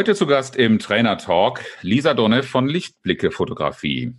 Heute 0.00 0.14
zu 0.14 0.26
Gast 0.26 0.56
im 0.56 0.78
Trainer 0.78 1.18
Talk 1.18 1.60
Lisa 1.82 2.14
Donne 2.14 2.42
von 2.42 2.66
Lichtblicke 2.66 3.30
Fotografie. 3.30 4.14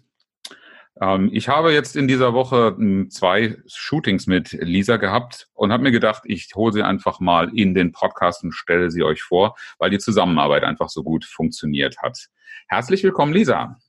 Ähm, 1.02 1.32
ich 1.34 1.50
habe 1.50 1.74
jetzt 1.74 1.96
in 1.96 2.08
dieser 2.08 2.36
Woche 2.36 2.76
hm, 2.78 3.10
zwei 3.10 3.58
Shootings 3.66 4.28
mit 4.28 4.52
Lisa 4.52 4.98
gehabt 4.98 5.48
und 5.56 5.74
habe 5.74 5.82
mir 5.82 5.90
gedacht, 5.90 6.22
ich 6.26 6.52
hole 6.54 6.72
sie 6.72 6.84
einfach 6.84 7.20
mal 7.20 7.50
in 7.58 7.74
den 7.74 7.94
Podcast 7.94 8.44
und 8.44 8.52
stelle 8.52 8.92
sie 8.92 9.02
euch 9.02 9.24
vor, 9.24 9.56
weil 9.80 9.90
die 9.90 9.98
Zusammenarbeit 9.98 10.64
einfach 10.66 10.90
so 10.90 11.02
gut 11.02 11.26
funktioniert 11.26 11.98
hat. 11.98 12.28
Herzlich 12.68 13.04
willkommen, 13.04 13.34
Lisa. 13.34 13.80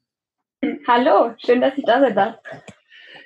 Hallo, 0.88 1.34
schön, 1.44 1.60
dass 1.60 1.76
ich 1.76 1.84
da 1.84 2.08
darf. 2.08 2.36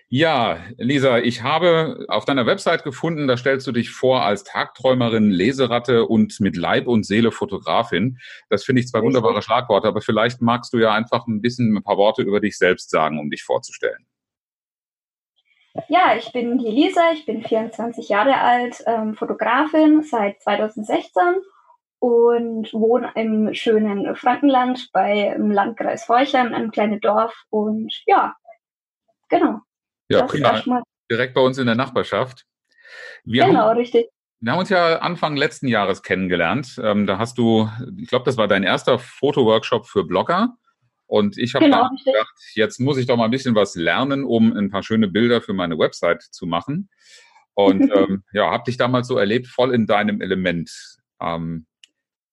Ja, 0.09 0.59
Lisa, 0.79 1.19
ich 1.19 1.43
habe 1.43 2.07
auf 2.07 2.25
deiner 2.25 2.47
Website 2.47 2.85
gefunden, 2.85 3.27
da 3.27 3.37
stellst 3.37 3.67
du 3.67 3.73
dich 3.73 3.91
vor 3.91 4.23
als 4.23 4.45
Tagträumerin, 4.45 5.33
Leseratte 5.33 6.07
und 6.07 6.39
mit 6.39 6.57
Leib 6.57 6.87
und 6.87 7.05
Seele 7.05 7.33
Fotografin. 7.33 8.19
Das 8.49 8.63
finde 8.63 8.83
ich 8.83 8.89
zwei 8.89 9.03
wunderbare 9.03 9.43
Schlagworte, 9.43 9.89
aber 9.89 10.01
vielleicht 10.01 10.41
magst 10.41 10.73
du 10.73 10.79
ja 10.79 10.93
einfach 10.93 11.27
ein 11.27 11.43
bisschen 11.43 11.77
ein 11.77 11.83
paar 11.83 11.97
Worte 11.97 12.23
über 12.23 12.39
dich 12.39 12.57
selbst 12.57 12.91
sagen, 12.91 13.19
um 13.19 13.31
dich 13.31 13.43
vorzustellen. 13.43 14.07
Ja, 15.89 16.15
ich 16.17 16.31
bin 16.31 16.59
die 16.59 16.71
Lisa, 16.71 17.11
ich 17.13 17.27
bin 17.27 17.43
24 17.43 18.09
Jahre 18.09 18.39
alt, 18.39 18.85
ähm, 18.87 19.15
Fotografin 19.15 20.03
seit 20.03 20.41
2016 20.41 21.23
und 21.99 22.73
wohne 22.73 23.11
im 23.17 23.53
schönen 23.55 24.15
Frankenland 24.15 24.89
bei 24.93 25.35
im 25.35 25.51
Landkreis 25.51 26.05
Forchheim, 26.05 26.55
einem 26.55 26.71
kleinen 26.71 27.01
Dorf 27.01 27.35
und 27.51 27.93
ja, 28.07 28.37
genau. 29.29 29.66
Ja, 30.09 30.23
prima. 30.27 30.83
Direkt 31.11 31.35
bei 31.35 31.41
uns 31.41 31.59
in 31.59 31.67
der 31.67 31.75
Nachbarschaft. 31.75 32.47
Wir 33.25 33.47
genau, 33.47 33.61
haben, 33.61 33.79
richtig. 33.79 34.09
Wir 34.41 34.53
haben 34.53 34.59
uns 34.59 34.69
ja 34.69 34.99
Anfang 34.99 35.37
letzten 35.37 35.69
Jahres 35.69 36.03
kennengelernt. 36.03 36.81
Ähm, 36.83 37.07
da 37.07 37.19
hast 37.19 37.39
du, 37.39 37.69
ich 37.97 38.09
glaube, 38.09 38.25
das 38.25 38.37
war 38.37 38.49
dein 38.49 38.63
erster 38.63 38.99
Fotoworkshop 38.99 39.87
für 39.87 40.05
Blogger. 40.05 40.57
Und 41.07 41.39
ich 41.39 41.55
habe 41.55 41.65
genau, 41.65 41.89
gedacht, 42.05 42.35
jetzt 42.55 42.81
muss 42.81 42.99
ich 42.99 43.07
doch 43.07 43.17
mal 43.17 43.27
ein 43.27 43.31
bisschen 43.31 43.55
was 43.55 43.77
lernen, 43.77 44.25
um 44.25 44.53
ein 44.57 44.71
paar 44.71 44.83
schöne 44.83 45.09
Bilder 45.09 45.41
für 45.41 45.53
meine 45.53 45.79
Website 45.79 46.23
zu 46.23 46.47
machen. 46.47 46.91
Und 47.55 47.81
ähm, 47.97 48.25
ja, 48.33 48.51
habe 48.51 48.65
dich 48.65 48.77
damals 48.77 49.07
so 49.09 49.17
erlebt, 49.17 49.47
voll 49.47 49.73
in 49.73 49.87
deinem 49.87 50.21
Element. 50.21 50.71
Ähm, 51.21 51.67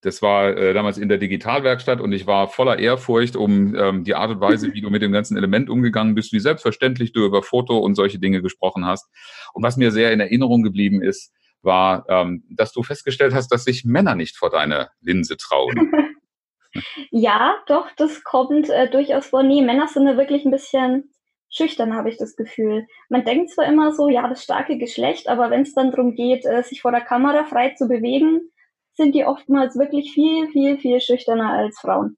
das 0.04 0.22
war 0.22 0.56
äh, 0.58 0.74
damals 0.74 0.98
in 0.98 1.08
der 1.08 1.18
Digitalwerkstatt 1.18 2.02
und 2.02 2.12
ich 2.12 2.28
war 2.28 2.50
voller 2.50 2.78
Ehrfurcht 2.78 3.38
um 3.38 3.74
ähm, 3.76 4.04
die 4.04 4.16
Art 4.16 4.32
und 4.32 4.42
Weise, 4.42 4.74
wie 4.74 4.82
du 4.82 4.90
mit 4.90 5.02
dem 5.02 5.14
ganzen 5.14 5.38
Element 5.38 5.70
umgegangen 5.70 6.14
bist, 6.14 6.34
wie 6.34 6.40
selbstverständlich 6.40 7.14
du 7.14 7.26
über 7.26 7.42
Foto 7.42 7.78
und 7.78 7.96
solche 7.96 8.20
Dinge 8.20 8.42
gesprochen 8.42 8.86
hast. 8.86 9.10
Und 9.54 9.64
was 9.64 9.78
mir 9.78 9.92
sehr 9.92 10.12
in 10.12 10.20
Erinnerung 10.20 10.62
geblieben 10.62 11.02
ist, 11.02 11.32
war, 11.62 12.06
ähm, 12.10 12.44
dass 12.50 12.74
du 12.74 12.84
festgestellt 12.84 13.34
hast, 13.34 13.48
dass 13.48 13.64
sich 13.64 13.86
Männer 13.86 14.16
nicht 14.16 14.36
vor 14.36 14.50
deine 14.50 14.90
Linse 15.00 15.38
trauen. 15.38 15.92
ja, 17.12 17.56
doch, 17.68 17.88
das 17.96 18.26
kommt 18.26 18.70
äh, 18.70 18.90
durchaus 18.90 19.28
vor. 19.28 19.42
Nee, 19.42 19.62
Männer 19.62 19.88
sind 19.88 20.06
da 20.06 20.18
wirklich 20.18 20.44
ein 20.44 20.52
bisschen 20.52 21.14
schüchtern, 21.50 21.96
habe 21.96 22.10
ich 22.10 22.18
das 22.18 22.36
Gefühl. 22.36 22.88
Man 23.08 23.24
denkt 23.24 23.52
zwar 23.52 23.68
immer 23.68 23.94
so, 23.94 24.10
ja, 24.10 24.28
das 24.28 24.44
starke 24.44 24.78
Geschlecht, 24.78 25.30
aber 25.30 25.50
wenn 25.50 25.62
es 25.62 25.74
dann 25.74 25.92
darum 25.92 26.16
geht, 26.16 26.46
äh, 26.46 26.64
sich 26.64 26.82
vor 26.82 26.92
der 26.92 27.02
Kamera 27.02 27.46
frei 27.46 27.70
zu 27.70 27.88
bewegen, 27.88 28.50
sind 28.96 29.16
die 29.16 29.26
oftmals 29.26 29.78
wirklich 29.78 30.14
viel, 30.14 30.48
viel, 30.50 30.78
viel 30.78 31.02
schüchterner 31.02 31.52
als 31.52 31.80
Frauen. 31.80 32.18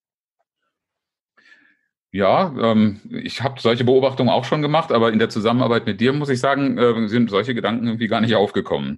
Ja, 2.15 2.55
ähm, 2.61 3.01
ich 3.09 3.43
habe 3.43 3.59
solche 3.59 3.83
Beobachtungen 3.83 4.29
auch 4.29 4.45
schon 4.45 4.61
gemacht, 4.61 4.93
aber 4.93 5.11
in 5.11 5.19
der 5.19 5.27
Zusammenarbeit 5.27 5.85
mit 5.85 5.99
dir 5.99 6.13
muss 6.13 6.29
ich 6.29 6.39
sagen, 6.39 6.77
äh, 6.77 7.09
sind 7.09 7.29
solche 7.29 7.53
Gedanken 7.53 7.87
irgendwie 7.87 8.07
gar 8.07 8.21
nicht 8.21 8.35
aufgekommen. 8.35 8.95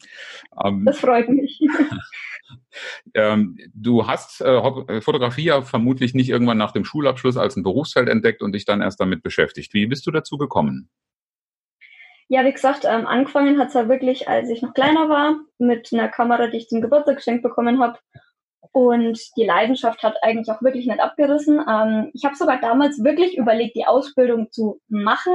Ähm, 0.64 0.86
das 0.86 1.00
freut 1.00 1.28
mich. 1.28 1.60
ähm, 3.16 3.58
du 3.74 4.06
hast 4.06 4.42
äh, 4.42 5.02
Fotografie 5.02 5.46
ja 5.46 5.64
vermutlich 5.64 6.14
nicht 6.14 6.30
irgendwann 6.30 6.60
nach 6.60 6.74
dem 6.74 6.86
Schulabschluss 6.86 7.38
als 7.38 7.56
ein 7.56 7.64
Berufsfeld 7.64 8.08
entdeckt 8.08 8.44
und 8.44 8.52
dich 8.52 8.66
dann 8.66 8.82
erst 8.82 9.00
damit 9.00 9.24
beschäftigt. 9.24 9.74
Wie 9.74 9.88
bist 9.88 10.06
du 10.06 10.12
dazu 10.12 10.38
gekommen? 10.38 10.88
Ja, 12.30 12.44
wie 12.44 12.52
gesagt, 12.52 12.84
ähm, 12.84 13.08
angefangen 13.08 13.58
hat's 13.58 13.74
ja 13.74 13.88
wirklich, 13.88 14.28
als 14.28 14.50
ich 14.50 14.62
noch 14.62 14.74
kleiner 14.74 15.08
war, 15.08 15.38
mit 15.60 15.90
einer 15.94 16.10
Kamera, 16.10 16.48
die 16.48 16.58
ich 16.58 16.68
zum 16.68 16.82
Geburtstag 16.82 17.18
geschenkt 17.18 17.42
bekommen 17.42 17.82
habe. 17.82 18.00
Und 18.74 19.20
die 19.38 19.46
Leidenschaft 19.46 20.04
hat 20.04 20.22
eigentlich 20.22 20.52
auch 20.52 20.62
wirklich 20.62 20.88
nicht 20.88 21.00
abgerissen. 21.00 21.64
Ähm, 21.68 22.12
ich 22.14 22.26
habe 22.26 22.36
sogar 22.36 22.60
damals 22.60 23.02
wirklich 23.04 23.38
überlegt, 23.38 23.76
die 23.76 23.86
Ausbildung 23.86 24.52
zu 24.52 24.82
machen, 24.90 25.34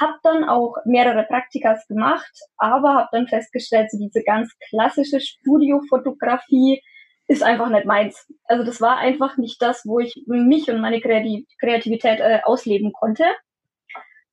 habe 0.00 0.14
dann 0.22 0.44
auch 0.44 0.76
mehrere 0.86 1.24
Praktikas 1.24 1.86
gemacht, 1.86 2.32
aber 2.56 2.94
habe 2.94 3.08
dann 3.12 3.28
festgestellt, 3.28 3.90
so 3.90 3.98
diese 3.98 4.24
ganz 4.24 4.50
klassische 4.70 5.20
Studiofotografie 5.20 6.82
ist 7.28 7.42
einfach 7.42 7.68
nicht 7.68 7.86
meins. 7.86 8.26
Also 8.44 8.64
das 8.64 8.80
war 8.80 8.96
einfach 8.98 9.36
nicht 9.36 9.60
das, 9.62 9.82
wo 9.84 9.98
ich 10.00 10.24
mich 10.26 10.68
und 10.70 10.80
meine 10.80 11.00
Kreativität 11.00 12.20
äh, 12.20 12.40
ausleben 12.44 12.92
konnte. 12.92 13.24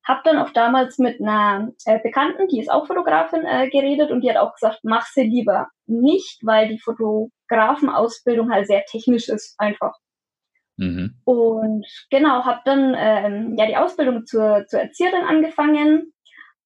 Hab 0.03 0.23
dann 0.23 0.37
auch 0.37 0.49
damals 0.51 0.97
mit 0.97 1.21
einer 1.21 1.71
äh, 1.85 1.99
Bekannten, 1.99 2.47
die 2.47 2.59
ist 2.59 2.71
auch 2.71 2.87
Fotografin, 2.87 3.45
äh, 3.45 3.69
geredet 3.69 4.11
und 4.11 4.21
die 4.21 4.29
hat 4.29 4.37
auch 4.37 4.53
gesagt, 4.53 4.79
mach 4.83 5.05
sie 5.05 5.23
lieber 5.23 5.67
nicht, 5.85 6.39
weil 6.43 6.69
die 6.69 6.79
Fotografenausbildung 6.79 8.51
halt 8.51 8.67
sehr 8.67 8.83
technisch 8.85 9.29
ist 9.29 9.55
einfach. 9.59 9.93
Mhm. 10.77 11.15
Und 11.25 11.85
genau, 12.09 12.43
habe 12.45 12.61
dann 12.65 12.95
ähm, 12.97 13.55
ja 13.57 13.67
die 13.67 13.77
Ausbildung 13.77 14.25
zur, 14.25 14.65
zur 14.67 14.81
Erzieherin 14.81 15.23
angefangen, 15.23 16.11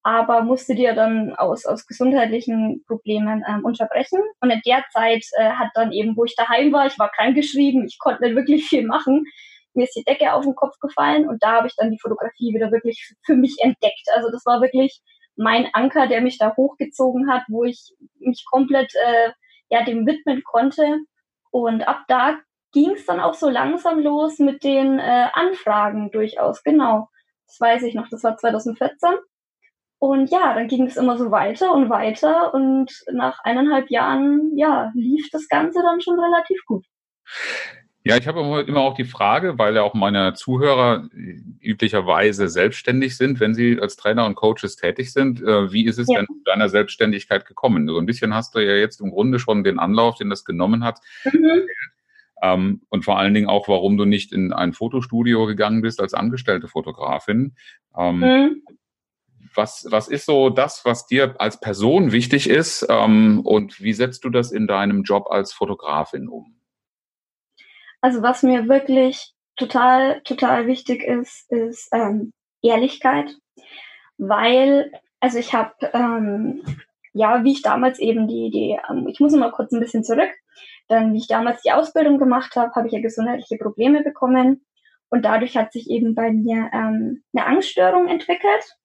aber 0.02 0.42
musste 0.42 0.74
die 0.74 0.84
ja 0.84 0.94
dann 0.94 1.34
aus, 1.34 1.66
aus 1.66 1.86
gesundheitlichen 1.86 2.84
Problemen 2.86 3.44
ähm, 3.46 3.64
unterbrechen. 3.64 4.20
Und 4.40 4.50
in 4.50 4.62
der 4.64 4.84
Zeit 4.92 5.24
äh, 5.36 5.50
hat 5.50 5.70
dann 5.74 5.92
eben, 5.92 6.16
wo 6.16 6.24
ich 6.24 6.36
daheim 6.36 6.72
war, 6.72 6.86
ich 6.86 6.98
war 6.98 7.10
krankgeschrieben, 7.10 7.84
ich 7.86 7.98
konnte 7.98 8.22
nicht 8.22 8.36
wirklich 8.36 8.66
viel 8.68 8.86
machen, 8.86 9.24
mir 9.76 9.84
ist 9.84 9.96
die 9.96 10.04
Decke 10.04 10.32
auf 10.32 10.44
den 10.44 10.54
Kopf 10.54 10.78
gefallen 10.80 11.28
und 11.28 11.42
da 11.42 11.52
habe 11.52 11.66
ich 11.68 11.74
dann 11.76 11.90
die 11.90 11.98
Fotografie 12.00 12.54
wieder 12.54 12.70
wirklich 12.72 13.14
für 13.24 13.36
mich 13.36 13.56
entdeckt. 13.60 14.08
Also 14.14 14.30
das 14.30 14.44
war 14.46 14.60
wirklich 14.60 15.00
mein 15.36 15.68
Anker, 15.74 16.06
der 16.06 16.20
mich 16.20 16.38
da 16.38 16.54
hochgezogen 16.56 17.30
hat, 17.30 17.42
wo 17.48 17.64
ich 17.64 17.94
mich 18.18 18.44
komplett 18.50 18.92
äh, 18.94 19.30
ja 19.68 19.84
dem 19.84 20.06
widmen 20.06 20.42
konnte. 20.44 20.98
Und 21.50 21.86
ab 21.86 22.04
da 22.08 22.38
ging 22.72 22.92
es 22.92 23.06
dann 23.06 23.20
auch 23.20 23.34
so 23.34 23.48
langsam 23.48 24.00
los 24.00 24.38
mit 24.38 24.64
den 24.64 24.98
äh, 24.98 25.28
Anfragen 25.32 26.10
durchaus. 26.10 26.62
Genau, 26.62 27.08
das 27.46 27.60
weiß 27.60 27.82
ich 27.84 27.94
noch. 27.94 28.08
Das 28.08 28.24
war 28.24 28.36
2014. 28.36 29.16
Und 29.98 30.30
ja, 30.30 30.54
dann 30.54 30.68
ging 30.68 30.86
es 30.86 30.96
immer 30.96 31.16
so 31.16 31.30
weiter 31.30 31.72
und 31.72 31.88
weiter 31.88 32.52
und 32.52 32.92
nach 33.10 33.38
eineinhalb 33.44 33.90
Jahren, 33.90 34.52
ja, 34.56 34.92
lief 34.94 35.30
das 35.32 35.48
Ganze 35.48 35.80
dann 35.82 36.02
schon 36.02 36.20
relativ 36.20 36.60
gut. 36.66 36.84
Ja, 38.06 38.16
ich 38.16 38.28
habe 38.28 38.64
immer 38.68 38.80
auch 38.82 38.94
die 38.94 39.04
Frage, 39.04 39.58
weil 39.58 39.74
ja 39.74 39.82
auch 39.82 39.94
meine 39.94 40.34
Zuhörer 40.34 41.08
üblicherweise 41.60 42.48
selbstständig 42.48 43.16
sind, 43.16 43.40
wenn 43.40 43.52
sie 43.52 43.80
als 43.80 43.96
Trainer 43.96 44.26
und 44.26 44.36
Coaches 44.36 44.76
tätig 44.76 45.12
sind. 45.12 45.42
Äh, 45.42 45.72
wie 45.72 45.86
ist 45.86 45.98
es 45.98 46.06
ja. 46.08 46.18
denn 46.18 46.26
zu 46.26 46.40
deiner 46.44 46.68
Selbstständigkeit 46.68 47.46
gekommen? 47.46 47.88
So 47.88 47.98
ein 47.98 48.06
bisschen 48.06 48.32
hast 48.32 48.54
du 48.54 48.60
ja 48.60 48.76
jetzt 48.76 49.00
im 49.00 49.10
Grunde 49.10 49.40
schon 49.40 49.64
den 49.64 49.80
Anlauf, 49.80 50.14
den 50.14 50.30
das 50.30 50.44
genommen 50.44 50.84
hat. 50.84 51.00
Mhm. 51.24 51.62
Ähm, 52.42 52.82
und 52.90 53.04
vor 53.04 53.18
allen 53.18 53.34
Dingen 53.34 53.48
auch, 53.48 53.66
warum 53.66 53.96
du 53.96 54.04
nicht 54.04 54.32
in 54.32 54.52
ein 54.52 54.72
Fotostudio 54.72 55.46
gegangen 55.46 55.82
bist 55.82 56.00
als 56.00 56.14
angestellte 56.14 56.68
Fotografin. 56.68 57.56
Ähm, 57.96 58.20
mhm. 58.20 58.62
Was, 59.54 59.88
was 59.90 60.06
ist 60.06 60.26
so 60.26 60.50
das, 60.50 60.84
was 60.84 61.06
dir 61.06 61.40
als 61.40 61.58
Person 61.58 62.12
wichtig 62.12 62.48
ist 62.48 62.86
ähm, 62.88 63.40
und 63.40 63.80
wie 63.80 63.94
setzt 63.94 64.22
du 64.24 64.30
das 64.30 64.52
in 64.52 64.66
deinem 64.66 65.02
Job 65.02 65.28
als 65.30 65.52
Fotografin 65.52 66.28
um? 66.28 66.56
Also 68.00 68.22
was 68.22 68.42
mir 68.42 68.68
wirklich 68.68 69.32
total, 69.56 70.20
total 70.22 70.66
wichtig 70.66 71.02
ist, 71.02 71.50
ist 71.50 71.88
ähm, 71.92 72.32
Ehrlichkeit, 72.62 73.34
weil, 74.18 74.92
also 75.20 75.38
ich 75.38 75.54
habe, 75.54 75.74
ähm, 75.92 76.62
ja, 77.12 77.44
wie 77.44 77.52
ich 77.52 77.62
damals 77.62 77.98
eben 77.98 78.28
die, 78.28 78.50
die 78.50 78.78
ähm, 78.90 79.08
ich 79.08 79.20
muss 79.20 79.32
mal 79.32 79.50
kurz 79.50 79.72
ein 79.72 79.80
bisschen 79.80 80.04
zurück, 80.04 80.30
dann 80.88 81.12
wie 81.12 81.18
ich 81.18 81.28
damals 81.28 81.62
die 81.62 81.72
Ausbildung 81.72 82.18
gemacht 82.18 82.56
habe, 82.56 82.72
habe 82.74 82.86
ich 82.86 82.92
ja 82.92 83.00
gesundheitliche 83.00 83.56
Probleme 83.56 84.02
bekommen. 84.02 84.64
Und 85.08 85.24
dadurch 85.24 85.56
hat 85.56 85.72
sich 85.72 85.88
eben 85.88 86.14
bei 86.14 86.32
mir 86.32 86.70
ähm, 86.72 87.22
eine 87.34 87.46
Angststörung 87.46 88.08
entwickelt. 88.08 88.76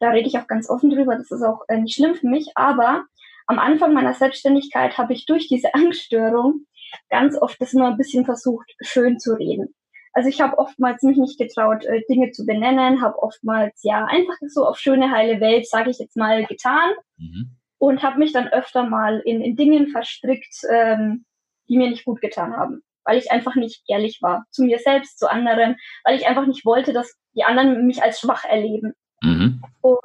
Da 0.00 0.10
rede 0.10 0.26
ich 0.26 0.38
auch 0.38 0.46
ganz 0.46 0.68
offen 0.68 0.90
drüber, 0.90 1.16
das 1.16 1.30
ist 1.30 1.42
auch 1.42 1.62
äh, 1.68 1.78
nicht 1.78 1.94
schlimm 1.94 2.14
für 2.14 2.28
mich, 2.28 2.52
aber 2.54 3.04
am 3.46 3.58
Anfang 3.58 3.94
meiner 3.94 4.14
Selbstständigkeit 4.14 4.98
habe 4.98 5.12
ich 5.12 5.26
durch 5.26 5.48
diese 5.48 5.74
Angststörung 5.74 6.66
ganz 7.08 7.36
oft 7.40 7.60
das 7.60 7.72
immer 7.72 7.88
ein 7.88 7.96
bisschen 7.96 8.24
versucht, 8.24 8.74
schön 8.80 9.18
zu 9.18 9.34
reden. 9.34 9.74
Also 10.16 10.30
ich 10.30 10.40
habe 10.40 10.56
oftmals 10.58 11.02
mich 11.02 11.18
nicht 11.18 11.38
getraut, 11.38 11.84
äh, 11.84 12.00
Dinge 12.08 12.30
zu 12.30 12.46
benennen, 12.46 13.02
habe 13.02 13.22
oftmals 13.22 13.82
ja 13.82 14.06
einfach 14.06 14.34
so 14.48 14.64
auf 14.64 14.78
schöne 14.78 15.10
heile 15.10 15.40
Welt, 15.40 15.68
sage 15.68 15.90
ich 15.90 15.98
jetzt 15.98 16.16
mal, 16.16 16.46
getan 16.46 16.92
mhm. 17.18 17.50
und 17.76 18.02
habe 18.02 18.18
mich 18.18 18.32
dann 18.32 18.48
öfter 18.48 18.84
mal 18.84 19.20
in, 19.26 19.42
in 19.42 19.56
Dingen 19.56 19.88
verstrickt, 19.88 20.56
ähm, 20.72 21.26
die 21.68 21.76
mir 21.76 21.90
nicht 21.90 22.06
gut 22.06 22.22
getan 22.22 22.56
haben, 22.56 22.82
weil 23.04 23.18
ich 23.18 23.30
einfach 23.30 23.56
nicht 23.56 23.82
ehrlich 23.88 24.22
war 24.22 24.46
zu 24.50 24.64
mir 24.64 24.78
selbst, 24.78 25.18
zu 25.18 25.30
anderen, 25.30 25.76
weil 26.02 26.16
ich 26.16 26.26
einfach 26.26 26.46
nicht 26.46 26.64
wollte, 26.64 26.94
dass 26.94 27.14
die 27.34 27.44
anderen 27.44 27.86
mich 27.86 28.02
als 28.02 28.18
schwach 28.18 28.44
erleben. 28.44 28.94
Mhm. 29.20 29.62
Und 29.82 29.98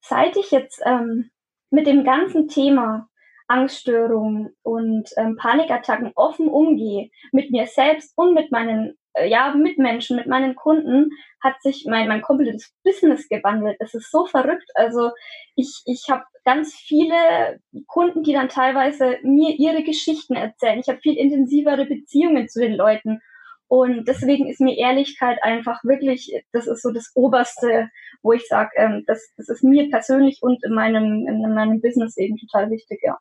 seit 0.00 0.36
ich 0.36 0.52
jetzt 0.52 0.80
ähm, 0.84 1.30
mit 1.70 1.88
dem 1.88 2.04
ganzen 2.04 2.46
Thema 2.46 3.07
Angststörungen 3.48 4.54
und 4.62 5.08
ähm, 5.16 5.36
Panikattacken 5.36 6.12
offen 6.14 6.48
umgehe, 6.48 7.10
mit 7.32 7.50
mir 7.50 7.66
selbst 7.66 8.12
und 8.16 8.34
mit 8.34 8.52
meinen 8.52 8.96
äh, 9.14 9.28
ja, 9.28 9.54
Mitmenschen, 9.54 10.16
mit 10.16 10.26
meinen 10.26 10.54
Kunden, 10.54 11.10
hat 11.42 11.60
sich 11.62 11.86
mein, 11.88 12.08
mein 12.08 12.22
komplettes 12.22 12.72
Business 12.84 13.28
gewandelt. 13.28 13.76
Es 13.80 13.94
ist 13.94 14.10
so 14.10 14.26
verrückt. 14.26 14.70
Also 14.74 15.10
ich, 15.56 15.82
ich 15.86 16.06
habe 16.10 16.24
ganz 16.44 16.74
viele 16.74 17.60
Kunden, 17.86 18.22
die 18.22 18.32
dann 18.32 18.48
teilweise 18.48 19.18
mir 19.22 19.54
ihre 19.58 19.82
Geschichten 19.82 20.34
erzählen. 20.34 20.80
Ich 20.80 20.88
habe 20.88 21.00
viel 21.00 21.16
intensivere 21.16 21.86
Beziehungen 21.86 22.48
zu 22.48 22.60
den 22.60 22.74
Leuten. 22.74 23.20
Und 23.68 24.08
deswegen 24.08 24.48
ist 24.48 24.60
mir 24.60 24.78
Ehrlichkeit 24.78 25.38
einfach 25.42 25.84
wirklich, 25.84 26.32
das 26.52 26.66
ist 26.66 26.82
so 26.82 26.90
das 26.90 27.12
Oberste, 27.14 27.90
wo 28.22 28.32
ich 28.32 28.46
sage, 28.48 28.70
ähm, 28.76 29.04
das, 29.06 29.30
das 29.36 29.48
ist 29.50 29.62
mir 29.62 29.90
persönlich 29.90 30.38
und 30.40 30.64
in 30.64 30.72
meinem, 30.72 31.26
in 31.28 31.54
meinem 31.54 31.80
Business 31.82 32.16
eben 32.16 32.36
total 32.38 32.70
wichtig, 32.70 33.00
ja. 33.02 33.18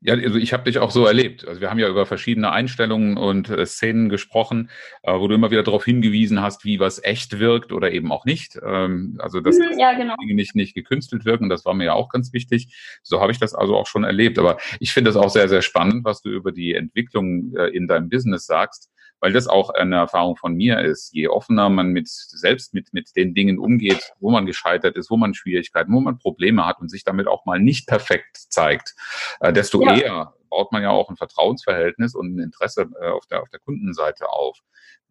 Ja, 0.00 0.14
also 0.14 0.38
ich 0.38 0.52
habe 0.52 0.64
dich 0.64 0.78
auch 0.78 0.92
so 0.92 1.06
erlebt. 1.06 1.46
Also 1.46 1.60
wir 1.60 1.70
haben 1.70 1.80
ja 1.80 1.88
über 1.88 2.06
verschiedene 2.06 2.52
Einstellungen 2.52 3.16
und 3.16 3.50
äh, 3.50 3.66
Szenen 3.66 4.08
gesprochen, 4.08 4.70
äh, 5.02 5.12
wo 5.12 5.26
du 5.26 5.34
immer 5.34 5.50
wieder 5.50 5.64
darauf 5.64 5.84
hingewiesen 5.84 6.40
hast, 6.40 6.64
wie 6.64 6.78
was 6.78 7.02
echt 7.02 7.40
wirkt 7.40 7.72
oder 7.72 7.90
eben 7.90 8.12
auch 8.12 8.24
nicht. 8.24 8.56
Ähm, 8.64 9.18
also 9.18 9.40
dass 9.40 9.58
mhm, 9.58 9.76
ja, 9.76 9.94
genau. 9.94 10.14
Dinge 10.20 10.34
nicht, 10.34 10.54
nicht 10.54 10.74
gekünstelt 10.74 11.24
wirken, 11.24 11.48
das 11.48 11.64
war 11.64 11.74
mir 11.74 11.86
ja 11.86 11.92
auch 11.94 12.10
ganz 12.10 12.32
wichtig. 12.32 12.76
So 13.02 13.20
habe 13.20 13.32
ich 13.32 13.38
das 13.38 13.54
also 13.54 13.76
auch 13.76 13.88
schon 13.88 14.04
erlebt. 14.04 14.38
Aber 14.38 14.58
ich 14.78 14.92
finde 14.92 15.10
es 15.10 15.16
auch 15.16 15.30
sehr, 15.30 15.48
sehr 15.48 15.62
spannend, 15.62 16.04
was 16.04 16.22
du 16.22 16.30
über 16.30 16.52
die 16.52 16.74
Entwicklung 16.74 17.56
äh, 17.56 17.66
in 17.68 17.88
deinem 17.88 18.08
Business 18.08 18.46
sagst 18.46 18.92
weil 19.20 19.32
das 19.32 19.48
auch 19.48 19.70
eine 19.70 19.96
Erfahrung 19.96 20.36
von 20.36 20.54
mir 20.54 20.80
ist. 20.80 21.12
Je 21.12 21.28
offener 21.28 21.68
man 21.68 21.88
mit 21.88 22.08
selbst 22.08 22.74
mit, 22.74 22.92
mit 22.92 23.16
den 23.16 23.34
Dingen 23.34 23.58
umgeht, 23.58 24.12
wo 24.20 24.30
man 24.30 24.46
gescheitert 24.46 24.96
ist, 24.96 25.10
wo 25.10 25.16
man 25.16 25.34
Schwierigkeiten, 25.34 25.92
wo 25.92 26.00
man 26.00 26.18
Probleme 26.18 26.66
hat 26.66 26.80
und 26.80 26.88
sich 26.88 27.04
damit 27.04 27.26
auch 27.26 27.44
mal 27.44 27.58
nicht 27.58 27.86
perfekt 27.86 28.36
zeigt, 28.36 28.94
äh, 29.40 29.52
desto 29.52 29.82
ja. 29.84 29.96
eher 29.96 30.34
baut 30.50 30.72
man 30.72 30.82
ja 30.82 30.90
auch 30.90 31.10
ein 31.10 31.16
Vertrauensverhältnis 31.16 32.14
und 32.14 32.36
ein 32.36 32.38
Interesse 32.38 32.88
äh, 33.00 33.08
auf, 33.08 33.26
der, 33.26 33.42
auf 33.42 33.48
der 33.50 33.60
Kundenseite 33.60 34.28
auf. 34.30 34.60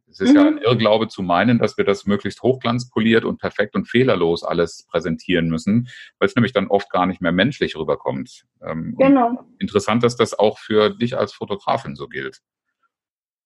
Es 0.09 0.21
ist 0.21 0.29
mhm. 0.29 0.35
ja 0.35 0.47
ein 0.47 0.57
Irrglaube 0.57 1.09
zu 1.09 1.21
meinen, 1.21 1.59
dass 1.59 1.77
wir 1.77 1.83
das 1.83 2.05
möglichst 2.05 2.41
hochglanzpoliert 2.41 3.25
und 3.25 3.39
perfekt 3.39 3.75
und 3.75 3.89
fehlerlos 3.89 4.43
alles 4.43 4.87
präsentieren 4.89 5.49
müssen, 5.49 5.89
weil 6.17 6.27
es 6.27 6.35
nämlich 6.35 6.53
dann 6.53 6.67
oft 6.67 6.89
gar 6.89 7.05
nicht 7.05 7.21
mehr 7.21 7.33
menschlich 7.33 7.75
rüberkommt. 7.75 8.45
Ähm, 8.61 8.95
genau. 8.97 9.43
Interessant, 9.59 10.03
dass 10.03 10.15
das 10.15 10.37
auch 10.37 10.59
für 10.59 10.91
dich 10.91 11.17
als 11.17 11.33
Fotografin 11.33 11.95
so 11.95 12.07
gilt. 12.07 12.41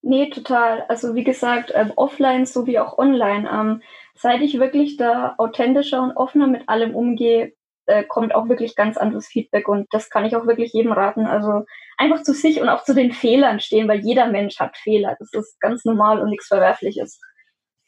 Nee, 0.04 0.30
total. 0.30 0.84
Also 0.88 1.14
wie 1.16 1.24
gesagt, 1.24 1.72
ähm, 1.76 1.94
offline 1.96 2.46
sowie 2.46 2.80
auch 2.80 2.98
online. 2.98 3.50
Ähm, 3.52 3.82
seit 4.16 4.42
ich 4.42 4.60
wirklich 4.60 4.98
da 4.98 5.36
authentischer 5.38 6.02
und 6.02 6.12
offener 6.14 6.48
mit 6.48 6.68
allem 6.70 6.96
umgehe, 6.96 7.54
äh, 7.86 8.04
kommt 8.04 8.34
auch 8.34 8.50
wirklich 8.50 8.76
ganz 8.76 8.98
anderes 8.98 9.28
Feedback 9.28 9.68
und 9.68 9.88
das 9.92 10.10
kann 10.10 10.26
ich 10.26 10.36
auch 10.36 10.48
wirklich 10.48 10.74
jedem 10.74 10.92
raten. 10.92 11.28
Also 11.28 11.66
einfach 11.98 12.24
zu 12.24 12.34
sich 12.34 12.62
und 12.62 12.70
auch 12.70 12.84
zu 12.84 12.96
den 12.96 13.12
Fehlern 13.12 13.60
stehen, 13.60 13.88
weil 13.88 14.00
jeder 14.00 14.28
Mensch 14.28 14.60
hat 14.60 14.76
Fehler. 14.78 15.16
Das 15.20 15.34
ist 15.34 15.60
ganz 15.60 15.86
normal 15.86 16.20
und 16.20 16.30
nichts 16.30 16.48
Verwerfliches. 16.48 17.20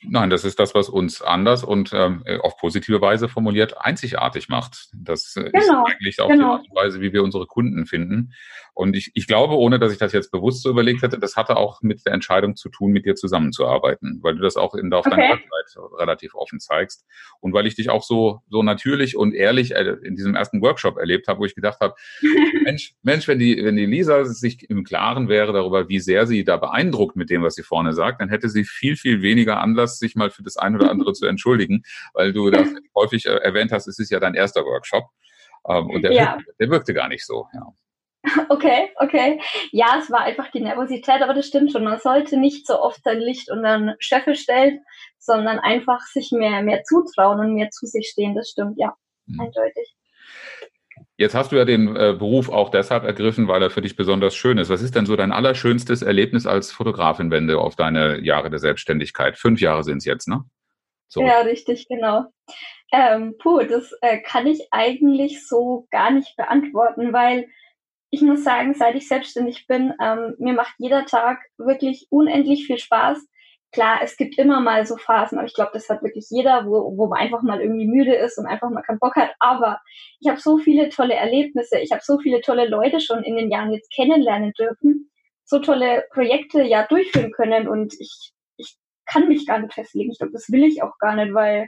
Nein, 0.10 0.30
das 0.30 0.44
ist 0.44 0.60
das, 0.60 0.76
was 0.76 0.90
uns 0.90 1.22
anders 1.22 1.64
und 1.64 1.92
ähm, 1.94 2.24
auf 2.42 2.58
positive 2.58 3.02
Weise 3.02 3.30
formuliert 3.30 3.78
einzigartig 3.80 4.50
macht. 4.50 4.90
Das 4.94 5.36
äh, 5.36 5.50
genau, 5.52 5.86
ist 5.86 5.94
eigentlich 5.94 6.22
auch 6.22 6.30
genau. 6.30 6.58
die 6.58 6.62
Art 6.62 6.70
und 6.70 6.76
Weise, 6.76 7.02
wie 7.02 7.14
wir 7.14 7.24
unsere 7.24 7.46
Kunden 7.46 7.86
finden. 7.86 8.34
Und 8.76 8.96
ich, 8.96 9.12
ich 9.14 9.28
glaube, 9.28 9.56
ohne 9.56 9.78
dass 9.78 9.92
ich 9.92 10.00
das 10.00 10.14
jetzt 10.14 10.32
bewusst 10.32 10.64
so 10.64 10.70
überlegt 10.70 11.04
hätte, 11.04 11.20
das 11.20 11.36
hatte 11.36 11.58
auch 11.58 11.82
mit 11.84 12.06
der 12.06 12.14
Entscheidung 12.14 12.56
zu 12.56 12.70
tun, 12.70 12.92
mit 12.92 13.06
dir 13.06 13.14
zusammenzuarbeiten, 13.14 14.20
weil 14.24 14.36
du 14.36 14.42
das 14.42 14.58
auch 14.58 14.74
in, 14.74 14.92
auf 14.94 15.06
okay. 15.06 15.16
deiner 15.16 15.34
Website 15.34 15.84
relativ 16.00 16.34
offen 16.34 16.60
zeigst. 16.60 17.06
Und 17.40 17.54
weil 17.54 17.68
ich 17.68 17.76
dich 17.76 17.92
auch 17.92 18.02
so, 18.02 18.42
so 18.50 18.64
natürlich 18.64 19.16
und 19.16 19.36
ehrlich 19.36 19.76
äh, 19.76 19.96
in 20.04 20.16
diesem 20.16 20.34
ersten 20.34 20.62
Workshop 20.62 20.98
erlebt 20.98 21.28
habe, 21.28 21.40
wo 21.40 21.46
ich 21.46 21.54
gedacht 21.54 21.80
habe, 21.82 21.94
Mensch, 22.64 22.96
Mensch, 23.04 23.28
wenn 23.28 23.38
die, 23.38 23.64
wenn 23.64 23.76
die 23.76 23.86
Lisa 23.86 24.26
sich 24.26 24.68
im 24.70 24.84
Klaren 24.84 25.30
wäre 25.30 25.54
darüber, 25.54 25.88
wie 25.88 26.00
sehr 26.00 26.26
sie 26.26 26.44
da 26.44 26.58
beeindruckt 26.58 27.16
mit 27.16 27.30
dem, 27.30 27.44
was 27.44 27.54
sie 27.54 27.64
vorne 27.64 27.94
sagt, 27.94 28.22
dann 28.22 28.30
hätte 28.30 28.50
sie 28.50 28.64
viel, 28.64 28.96
viel 28.96 29.22
weniger 29.22 29.62
Anlass, 29.62 29.93
sich 30.00 30.16
mal 30.16 30.30
für 30.30 30.44
das 30.44 30.58
eine 30.58 30.78
oder 30.78 30.90
andere 30.90 31.14
zu 31.14 31.26
entschuldigen, 31.26 31.84
weil 32.14 32.34
du 32.34 32.50
das 32.50 32.68
häufig 32.96 33.26
äh, 33.26 33.36
erwähnt 33.36 33.72
hast, 33.72 33.88
es 33.88 34.00
ist 34.00 34.12
ja 34.12 34.20
dein 34.20 34.36
erster 34.36 34.66
Workshop. 34.66 35.06
Ähm, 35.68 35.90
und 35.90 36.02
der, 36.02 36.12
ja. 36.12 36.34
wirkte, 36.34 36.54
der 36.60 36.70
wirkte 36.70 36.94
gar 36.94 37.08
nicht 37.08 37.26
so, 37.26 37.48
ja. 37.54 37.74
Okay, 38.50 38.90
okay. 38.98 39.42
Ja, 39.72 39.98
es 40.00 40.10
war 40.10 40.22
einfach 40.22 40.50
die 40.52 40.62
Nervosität, 40.62 41.22
aber 41.22 41.34
das 41.34 41.48
stimmt 41.48 41.72
schon. 41.72 41.84
Man 41.84 42.00
sollte 42.00 42.38
nicht 42.38 42.66
so 42.66 42.80
oft 42.80 43.04
sein 43.04 43.20
Licht 43.20 43.52
unter 43.52 43.78
den 43.78 43.96
Scheffel 44.00 44.36
stellen, 44.36 44.80
sondern 45.20 45.60
einfach 45.60 46.02
sich 46.08 46.32
mehr, 46.32 46.64
mehr 46.64 46.84
zutrauen 46.84 47.40
und 47.40 47.54
mehr 47.54 47.70
zu 47.70 47.86
sich 47.86 48.08
stehen. 48.08 48.36
Das 48.36 48.50
stimmt, 48.50 48.78
ja, 48.78 48.94
mhm. 49.26 49.42
eindeutig. 49.42 49.94
Jetzt 51.18 51.36
hast 51.36 51.52
du 51.52 51.56
ja 51.56 51.66
den 51.66 51.96
äh, 51.96 52.16
Beruf 52.18 52.50
auch 52.50 52.70
deshalb 52.70 53.04
ergriffen, 53.04 53.48
weil 53.48 53.62
er 53.62 53.70
für 53.70 53.82
dich 53.82 53.96
besonders 53.96 54.36
schön 54.36 54.58
ist. 54.58 54.70
Was 54.70 54.82
ist 54.82 54.96
denn 54.96 55.06
so 55.06 55.16
dein 55.16 55.32
allerschönstes 55.32 56.02
Erlebnis 56.02 56.48
als 56.48 56.72
Fotografin, 56.72 57.30
wenn 57.30 57.48
du 57.48 57.60
auf 57.60 57.76
deine 57.76 58.20
Jahre 58.20 58.50
der 58.50 58.60
Selbstständigkeit? 58.60 59.38
Fünf 59.38 59.62
Jahre 59.62 59.84
sind 59.84 59.98
es 59.98 60.06
jetzt, 60.06 60.28
ne? 60.28 60.44
So. 61.08 61.22
Ja, 61.22 61.42
richtig, 61.42 61.88
genau. 61.88 62.26
Ähm, 62.92 63.36
puh, 63.38 63.60
das 63.60 63.92
äh, 64.02 64.20
kann 64.22 64.48
ich 64.48 64.68
eigentlich 64.72 65.48
so 65.48 65.88
gar 65.92 66.10
nicht 66.10 66.36
beantworten, 66.36 67.14
weil 67.14 67.48
ich 68.10 68.22
muss 68.22 68.44
sagen, 68.44 68.74
seit 68.74 68.96
ich 68.96 69.08
selbstständig 69.08 69.68
bin, 69.68 69.94
ähm, 70.02 70.36
mir 70.40 70.54
macht 70.54 70.74
jeder 70.80 71.06
Tag 71.06 71.40
wirklich 71.58 72.08
unendlich 72.10 72.66
viel 72.66 72.80
Spaß. 72.80 73.20
Klar, 73.74 74.02
es 74.04 74.18
gibt 74.18 74.38
immer 74.38 74.60
mal 74.62 74.86
so 74.86 74.98
Phasen, 74.98 75.40
aber 75.40 75.48
ich 75.48 75.56
glaube, 75.56 75.72
das 75.74 75.90
hat 75.90 76.04
wirklich 76.04 76.28
jeder, 76.30 76.68
wo, 76.68 76.96
wo 76.96 77.08
man 77.08 77.20
einfach 77.20 77.42
mal 77.42 77.60
irgendwie 77.60 77.88
müde 77.88 78.14
ist 78.14 78.38
und 78.38 78.46
einfach 78.46 78.70
mal 78.70 78.84
keinen 78.84 79.00
Bock 79.00 79.16
hat. 79.16 79.32
Aber 79.40 79.82
ich 80.20 80.30
habe 80.30 80.40
so 80.40 80.60
viele 80.60 80.90
tolle 80.90 81.16
Erlebnisse, 81.16 81.80
ich 81.80 81.92
habe 81.92 82.02
so 82.04 82.20
viele 82.20 82.42
tolle 82.42 82.68
Leute 82.68 83.00
schon 83.00 83.24
in 83.24 83.36
den 83.36 83.50
Jahren 83.50 83.74
jetzt 83.74 83.92
kennenlernen 83.92 84.54
dürfen, 84.54 85.10
so 85.44 85.58
tolle 85.60 86.06
Projekte 86.12 86.62
ja 86.62 86.86
durchführen 86.86 87.32
können 87.32 87.68
und 87.68 87.96
ich, 88.00 88.32
ich 88.58 88.78
kann 89.06 89.28
mich 89.28 89.48
gar 89.48 89.58
nicht 89.58 89.74
festlegen. 89.74 90.12
Ich 90.12 90.20
glaube, 90.20 90.34
das 90.34 90.52
will 90.52 90.64
ich 90.64 90.84
auch 90.84 90.98
gar 91.00 91.16
nicht, 91.16 91.34
weil 91.34 91.68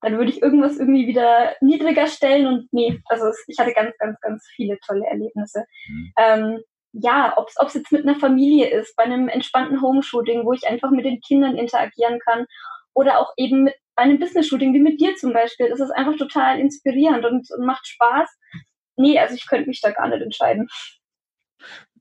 dann 0.00 0.16
würde 0.16 0.30
ich 0.30 0.42
irgendwas 0.42 0.78
irgendwie 0.78 1.06
wieder 1.06 1.54
niedriger 1.60 2.06
stellen 2.06 2.46
und 2.46 2.72
nee, 2.72 3.00
also 3.06 3.26
ich 3.48 3.58
hatte 3.58 3.72
ganz, 3.72 3.96
ganz, 3.98 4.18
ganz 4.20 4.46
viele 4.54 4.78
tolle 4.86 5.06
Erlebnisse. 5.06 5.64
Mhm. 5.88 6.12
Ähm, 6.18 6.60
ja, 6.94 7.34
ob 7.36 7.48
es 7.48 7.74
jetzt 7.74 7.92
mit 7.92 8.06
einer 8.06 8.18
Familie 8.18 8.70
ist, 8.70 8.96
bei 8.96 9.04
einem 9.04 9.28
entspannten 9.28 9.82
Homeshooting, 9.82 10.44
wo 10.44 10.52
ich 10.52 10.68
einfach 10.68 10.90
mit 10.90 11.04
den 11.04 11.20
Kindern 11.20 11.56
interagieren 11.56 12.18
kann 12.20 12.46
oder 12.94 13.18
auch 13.18 13.32
eben 13.36 13.64
mit 13.64 13.74
bei 13.96 14.02
einem 14.02 14.18
Business-Shooting 14.18 14.74
wie 14.74 14.80
mit 14.80 15.00
dir 15.00 15.14
zum 15.14 15.32
Beispiel. 15.32 15.68
Das 15.68 15.78
ist 15.78 15.92
einfach 15.92 16.16
total 16.16 16.58
inspirierend 16.58 17.24
und, 17.24 17.48
und 17.48 17.64
macht 17.64 17.86
Spaß. 17.86 18.28
Nee, 18.96 19.20
also 19.20 19.36
ich 19.36 19.46
könnte 19.46 19.68
mich 19.68 19.80
da 19.80 19.92
gar 19.92 20.08
nicht 20.08 20.20
entscheiden 20.20 20.68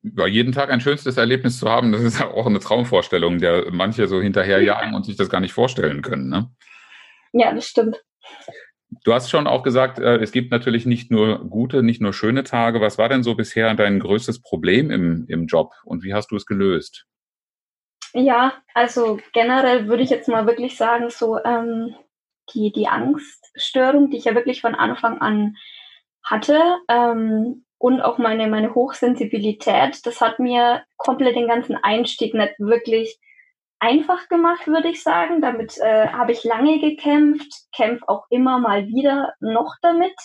ja, 0.03 0.27
jeden 0.27 0.51
Tag 0.51 0.69
ein 0.69 0.81
schönstes 0.81 1.17
Erlebnis 1.17 1.59
zu 1.59 1.69
haben, 1.69 1.91
das 1.91 2.01
ist 2.01 2.21
auch 2.21 2.45
eine 2.45 2.59
Traumvorstellung, 2.59 3.39
der 3.39 3.71
manche 3.71 4.07
so 4.07 4.21
hinterherjagen 4.21 4.93
und 4.95 5.05
sich 5.05 5.15
das 5.15 5.29
gar 5.29 5.39
nicht 5.39 5.53
vorstellen 5.53 6.01
können. 6.01 6.29
Ne? 6.29 6.51
Ja, 7.31 7.53
das 7.53 7.67
stimmt. 7.67 8.03
Du 9.03 9.13
hast 9.13 9.29
schon 9.29 9.47
auch 9.47 9.63
gesagt, 9.63 9.99
äh, 9.99 10.17
es 10.17 10.31
gibt 10.31 10.51
natürlich 10.51 10.85
nicht 10.85 11.11
nur 11.11 11.49
gute, 11.49 11.83
nicht 11.83 12.01
nur 12.01 12.13
schöne 12.13 12.43
Tage. 12.43 12.79
Was 12.79 12.97
war 12.97 13.09
denn 13.09 13.23
so 13.23 13.35
bisher 13.35 13.73
dein 13.73 13.99
größtes 13.99 14.41
Problem 14.41 14.91
im, 14.91 15.25
im 15.27 15.47
Job 15.47 15.73
und 15.83 16.03
wie 16.03 16.13
hast 16.13 16.31
du 16.31 16.37
es 16.37 16.45
gelöst? 16.45 17.05
Ja, 18.13 18.53
also 18.73 19.19
generell 19.33 19.87
würde 19.87 20.03
ich 20.03 20.09
jetzt 20.09 20.29
mal 20.29 20.45
wirklich 20.45 20.77
sagen, 20.77 21.09
so 21.09 21.37
ähm, 21.43 21.95
die, 22.53 22.71
die 22.71 22.87
Angststörung, 22.87 24.09
die 24.09 24.17
ich 24.17 24.25
ja 24.25 24.35
wirklich 24.35 24.61
von 24.61 24.75
Anfang 24.75 25.19
an 25.19 25.57
hatte 26.23 26.59
ähm, 26.87 27.65
und 27.77 28.01
auch 28.01 28.17
meine, 28.19 28.47
meine 28.47 28.73
Hochsensibilität, 28.75 30.05
das 30.05 30.21
hat 30.21 30.39
mir 30.39 30.83
komplett 30.95 31.35
den 31.35 31.47
ganzen 31.47 31.75
Einstieg 31.75 32.33
nicht 32.33 32.53
wirklich 32.59 33.19
einfach 33.83 34.29
gemacht, 34.29 34.65
würde 34.65 34.89
ich 34.89 35.03
sagen. 35.03 35.41
Damit 35.41 35.77
äh, 35.79 36.07
habe 36.07 36.31
ich 36.31 36.45
lange 36.45 36.79
gekämpft, 36.79 37.51
kämpfe 37.75 38.07
auch 38.07 38.25
immer 38.29 38.57
mal 38.59 38.87
wieder 38.87 39.33
noch 39.41 39.75
damit. 39.81 40.15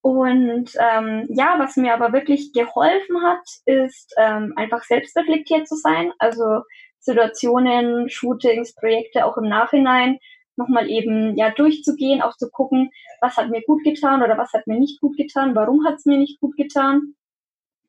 Und 0.00 0.70
ähm, 0.78 1.26
ja, 1.28 1.56
was 1.58 1.76
mir 1.76 1.92
aber 1.92 2.12
wirklich 2.12 2.52
geholfen 2.52 3.22
hat, 3.22 3.44
ist 3.66 4.14
ähm, 4.16 4.52
einfach 4.56 4.84
selbstreflektiert 4.84 5.66
zu 5.66 5.74
sein. 5.74 6.12
Also 6.18 6.62
Situationen, 7.00 8.08
Shootings, 8.08 8.74
Projekte 8.74 9.26
auch 9.26 9.36
im 9.36 9.48
Nachhinein 9.48 10.18
nochmal 10.56 10.88
eben 10.88 11.36
ja 11.36 11.50
durchzugehen, 11.50 12.22
auch 12.22 12.36
zu 12.36 12.48
gucken, 12.50 12.90
was 13.20 13.36
hat 13.36 13.50
mir 13.50 13.62
gut 13.62 13.82
getan 13.82 14.22
oder 14.22 14.38
was 14.38 14.52
hat 14.52 14.66
mir 14.68 14.78
nicht 14.78 15.00
gut 15.00 15.16
getan, 15.16 15.56
warum 15.56 15.84
hat 15.84 15.96
es 15.96 16.04
mir 16.04 16.18
nicht 16.18 16.38
gut 16.40 16.56
getan. 16.56 17.14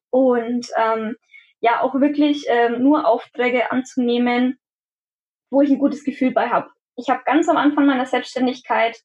Und 0.10 0.68
ähm, 0.78 1.16
ja 1.60 1.82
auch 1.82 1.96
wirklich 1.96 2.46
ähm, 2.48 2.84
nur 2.84 3.08
Aufträge 3.08 3.72
anzunehmen, 3.72 4.60
wo 5.54 5.62
ich 5.62 5.70
ein 5.70 5.80
gutes 5.80 6.04
Gefühl 6.04 6.32
bei 6.32 6.50
habe. 6.50 6.70
Ich 6.96 7.10
habe 7.10 7.22
ganz 7.26 7.48
am 7.48 7.58
Anfang 7.58 7.86
meiner 7.86 8.06
Selbstständigkeit 8.06 9.00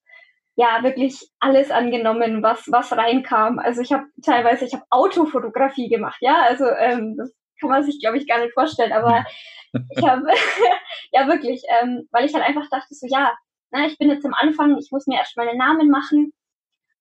ja 0.57 0.83
wirklich 0.83 1.31
alles 1.38 1.71
angenommen, 1.71 2.43
was 2.43 2.64
was 2.73 2.90
reinkam. 2.93 3.59
Also 3.59 3.81
ich 3.83 3.93
habe 3.93 4.07
teilweise, 4.25 4.64
ich 4.64 4.73
habe 4.75 4.85
Autofotografie 4.90 5.88
gemacht, 5.88 6.19
ja, 6.21 6.43
also 6.43 6.64
ähm, 6.67 7.17
das 7.17 7.33
kann 7.61 7.71
man 7.71 7.85
sich 7.85 8.00
glaube 8.00 8.19
ich 8.19 8.26
gar 8.26 8.40
nicht 8.40 8.55
vorstellen, 8.55 8.93
aber 8.93 9.25
ich 9.90 10.05
habe 10.05 10.26
ja 11.12 11.28
wirklich, 11.28 11.62
ähm, 11.81 12.09
weil 12.11 12.25
ich 12.25 12.35
halt 12.35 12.45
einfach 12.45 12.69
dachte 12.71 12.95
so 12.95 13.07
ja, 13.07 13.37
na, 13.71 13.87
ich 13.87 13.99
bin 13.99 14.09
jetzt 14.09 14.25
am 14.25 14.35
Anfang, 14.35 14.78
ich 14.78 14.90
muss 14.90 15.07
mir 15.07 15.19
erst 15.19 15.37
mal 15.37 15.49
einen 15.49 15.59
Namen 15.59 15.90
machen 15.90 16.33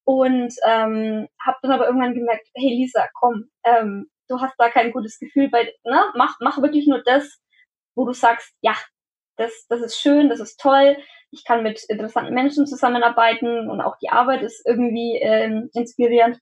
und 0.03 0.53
ähm, 0.67 1.27
habe 1.43 1.57
dann 1.61 1.71
aber 1.71 1.87
irgendwann 1.87 2.13
gemerkt, 2.13 2.47
hey 2.53 2.75
Lisa, 2.75 3.07
komm, 3.13 3.45
ähm, 3.63 4.09
du 4.27 4.39
hast 4.39 4.55
da 4.57 4.69
kein 4.69 4.91
gutes 4.91 5.17
Gefühl 5.19 5.49
bei, 5.49 5.73
ne, 5.85 6.11
mach 6.15 6.35
mach 6.41 6.61
wirklich 6.61 6.85
nur 6.87 7.01
das, 7.03 7.39
wo 7.95 8.05
du 8.05 8.13
sagst, 8.13 8.53
ja, 8.61 8.75
das 9.37 9.65
das 9.69 9.81
ist 9.81 9.99
schön, 9.99 10.29
das 10.29 10.39
ist 10.39 10.59
toll 10.59 10.97
ich 11.31 11.43
kann 11.43 11.63
mit 11.63 11.83
interessanten 11.89 12.33
Menschen 12.33 12.65
zusammenarbeiten 12.67 13.69
und 13.69 13.81
auch 13.81 13.97
die 13.97 14.09
Arbeit 14.09 14.43
ist 14.43 14.65
irgendwie 14.65 15.17
ähm, 15.17 15.69
inspirierend. 15.73 16.39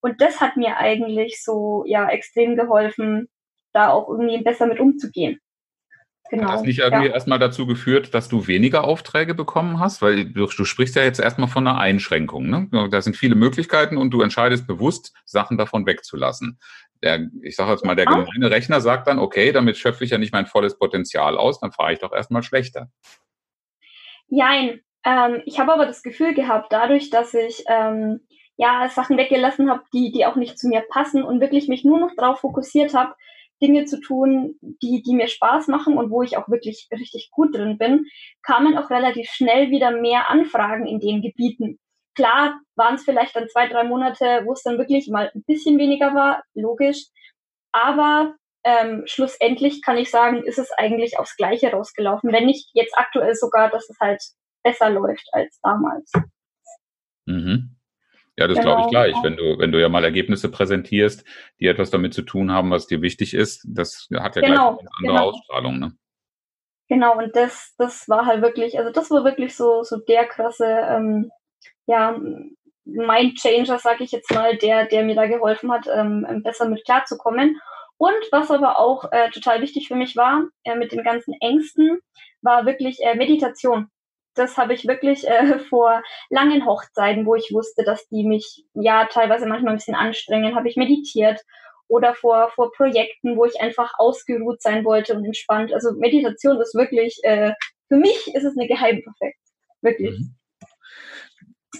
Und 0.00 0.20
das 0.20 0.40
hat 0.40 0.56
mir 0.56 0.76
eigentlich 0.76 1.42
so 1.42 1.84
ja 1.86 2.08
extrem 2.08 2.56
geholfen, 2.56 3.28
da 3.72 3.90
auch 3.90 4.08
irgendwie 4.08 4.42
besser 4.42 4.66
mit 4.66 4.80
umzugehen. 4.80 5.40
Genau. 6.30 6.48
Hat 6.48 6.54
das 6.54 6.62
nicht 6.62 6.78
irgendwie 6.78 7.06
ja. 7.06 7.12
erstmal 7.12 7.40
dazu 7.40 7.66
geführt, 7.66 8.14
dass 8.14 8.28
du 8.28 8.46
weniger 8.46 8.84
Aufträge 8.84 9.34
bekommen 9.34 9.80
hast? 9.80 10.00
Weil 10.00 10.26
du, 10.26 10.46
du 10.46 10.64
sprichst 10.64 10.94
ja 10.94 11.02
jetzt 11.02 11.18
erstmal 11.18 11.48
von 11.48 11.66
einer 11.66 11.78
Einschränkung. 11.78 12.48
Ne? 12.48 12.88
Da 12.90 13.02
sind 13.02 13.16
viele 13.16 13.34
Möglichkeiten 13.34 13.96
und 13.96 14.10
du 14.10 14.22
entscheidest 14.22 14.66
bewusst, 14.68 15.12
Sachen 15.24 15.58
davon 15.58 15.86
wegzulassen. 15.86 16.60
Der, 17.02 17.28
ich 17.42 17.56
sage 17.56 17.72
jetzt 17.72 17.84
mal, 17.84 17.96
der 17.96 18.04
gemeine 18.04 18.50
Rechner 18.50 18.80
sagt 18.80 19.08
dann, 19.08 19.18
okay, 19.18 19.50
damit 19.52 19.76
schöpfe 19.76 20.04
ich 20.04 20.10
ja 20.10 20.18
nicht 20.18 20.32
mein 20.32 20.46
volles 20.46 20.78
Potenzial 20.78 21.36
aus, 21.36 21.58
dann 21.58 21.72
fahre 21.72 21.94
ich 21.94 21.98
doch 21.98 22.12
erstmal 22.12 22.42
schlechter. 22.42 22.90
Jein. 24.28 24.80
Ähm, 25.04 25.42
ich 25.46 25.58
habe 25.58 25.72
aber 25.72 25.86
das 25.86 26.02
Gefühl 26.02 26.34
gehabt, 26.34 26.72
dadurch, 26.72 27.10
dass 27.10 27.34
ich 27.34 27.64
ähm, 27.66 28.20
ja 28.56 28.88
Sachen 28.90 29.16
weggelassen 29.16 29.70
habe, 29.70 29.82
die, 29.92 30.12
die 30.12 30.26
auch 30.26 30.36
nicht 30.36 30.58
zu 30.58 30.68
mir 30.68 30.82
passen 30.82 31.24
und 31.24 31.40
wirklich 31.40 31.68
mich 31.68 31.84
nur 31.84 31.98
noch 31.98 32.14
darauf 32.16 32.40
fokussiert 32.40 32.94
habe, 32.94 33.14
Dinge 33.60 33.84
zu 33.84 34.00
tun, 34.00 34.56
die, 34.60 35.02
die 35.02 35.14
mir 35.14 35.28
Spaß 35.28 35.68
machen 35.68 35.96
und 35.96 36.10
wo 36.10 36.22
ich 36.22 36.36
auch 36.36 36.48
wirklich 36.48 36.88
richtig 36.92 37.30
gut 37.30 37.54
drin 37.54 37.78
bin, 37.78 38.06
kamen 38.42 38.76
auch 38.78 38.90
relativ 38.90 39.30
schnell 39.30 39.70
wieder 39.70 39.90
mehr 39.90 40.30
Anfragen 40.30 40.86
in 40.86 41.00
den 41.00 41.22
Gebieten. 41.22 41.78
Klar 42.14 42.60
waren 42.74 42.96
es 42.96 43.04
vielleicht 43.04 43.36
dann 43.36 43.48
zwei, 43.48 43.68
drei 43.68 43.84
Monate, 43.84 44.42
wo 44.44 44.52
es 44.52 44.62
dann 44.62 44.78
wirklich 44.78 45.08
mal 45.08 45.30
ein 45.34 45.44
bisschen 45.44 45.78
weniger 45.78 46.14
war, 46.14 46.42
logisch. 46.54 47.06
Aber 47.72 48.34
ähm, 48.64 49.02
schlussendlich 49.06 49.82
kann 49.82 49.96
ich 49.96 50.10
sagen, 50.10 50.42
ist 50.42 50.58
es 50.58 50.70
eigentlich 50.72 51.18
aufs 51.18 51.36
Gleiche 51.36 51.70
rausgelaufen. 51.70 52.32
Wenn 52.32 52.46
nicht 52.46 52.70
jetzt 52.74 52.96
aktuell 52.96 53.34
sogar, 53.34 53.70
dass 53.70 53.88
es 53.88 53.98
halt 54.00 54.22
besser 54.62 54.90
läuft 54.90 55.28
als 55.32 55.58
damals. 55.62 56.12
Mhm. 57.26 57.79
Ja, 58.40 58.48
das 58.48 58.58
genau. 58.58 58.70
glaube 58.70 58.82
ich 58.82 58.90
gleich. 58.90 59.14
Wenn 59.22 59.36
du, 59.36 59.58
wenn 59.58 59.70
du 59.70 59.80
ja 59.80 59.90
mal 59.90 60.02
Ergebnisse 60.02 60.50
präsentierst, 60.50 61.24
die 61.60 61.66
etwas 61.66 61.90
damit 61.90 62.14
zu 62.14 62.22
tun 62.22 62.50
haben, 62.50 62.70
was 62.70 62.86
dir 62.86 63.02
wichtig 63.02 63.34
ist, 63.34 63.66
das 63.68 64.08
hat 64.14 64.36
ja 64.36 64.42
genau, 64.42 64.76
gleich 64.76 64.80
eine 64.80 64.90
andere 64.98 65.16
genau. 65.16 65.28
Ausstrahlung, 65.28 65.78
ne? 65.78 65.92
Genau, 66.88 67.18
und 67.18 67.36
das, 67.36 67.74
das 67.78 68.08
war 68.08 68.26
halt 68.26 68.42
wirklich, 68.42 68.78
also 68.78 68.90
das 68.90 69.10
war 69.10 69.24
wirklich 69.24 69.54
so, 69.54 69.84
so 69.84 69.98
der 69.98 70.24
krasse, 70.24 70.64
ähm, 70.64 71.30
ja, 71.86 72.18
Mind-Changer, 72.84 73.78
sag 73.78 74.00
ich 74.00 74.10
jetzt 74.10 74.32
mal, 74.32 74.56
der, 74.56 74.86
der 74.86 75.04
mir 75.04 75.14
da 75.14 75.26
geholfen 75.26 75.70
hat, 75.70 75.86
ähm, 75.94 76.26
besser 76.42 76.68
mit 76.68 76.84
klarzukommen. 76.84 77.60
Und 77.98 78.32
was 78.32 78.50
aber 78.50 78.78
auch 78.78 79.12
äh, 79.12 79.30
total 79.30 79.60
wichtig 79.60 79.86
für 79.86 79.94
mich 79.94 80.16
war, 80.16 80.44
äh, 80.64 80.74
mit 80.74 80.92
den 80.92 81.04
ganzen 81.04 81.34
Ängsten, 81.40 82.00
war 82.40 82.64
wirklich 82.64 82.98
äh, 83.02 83.14
Meditation. 83.14 83.88
Das 84.34 84.56
habe 84.56 84.74
ich 84.74 84.86
wirklich 84.86 85.26
äh, 85.26 85.58
vor 85.70 86.02
langen 86.28 86.66
Hochzeiten, 86.66 87.26
wo 87.26 87.34
ich 87.34 87.50
wusste, 87.52 87.84
dass 87.84 88.06
die 88.08 88.24
mich 88.24 88.64
ja 88.74 89.06
teilweise 89.06 89.46
manchmal 89.46 89.72
ein 89.74 89.78
bisschen 89.78 89.94
anstrengen, 89.94 90.54
habe 90.54 90.68
ich 90.68 90.76
meditiert 90.76 91.40
oder 91.88 92.14
vor, 92.14 92.50
vor 92.54 92.70
Projekten, 92.72 93.36
wo 93.36 93.44
ich 93.44 93.60
einfach 93.60 93.94
ausgeruht 93.98 94.62
sein 94.62 94.84
wollte 94.84 95.14
und 95.14 95.24
entspannt. 95.24 95.72
Also 95.74 95.92
Meditation 95.92 96.60
ist 96.60 96.74
wirklich, 96.74 97.18
äh, 97.24 97.52
für 97.88 97.96
mich 97.96 98.32
ist 98.32 98.44
es 98.44 98.56
eine 98.56 98.68
Geheimeffekt. 98.68 99.40
Wirklich. 99.82 100.18
Mhm. 100.20 100.34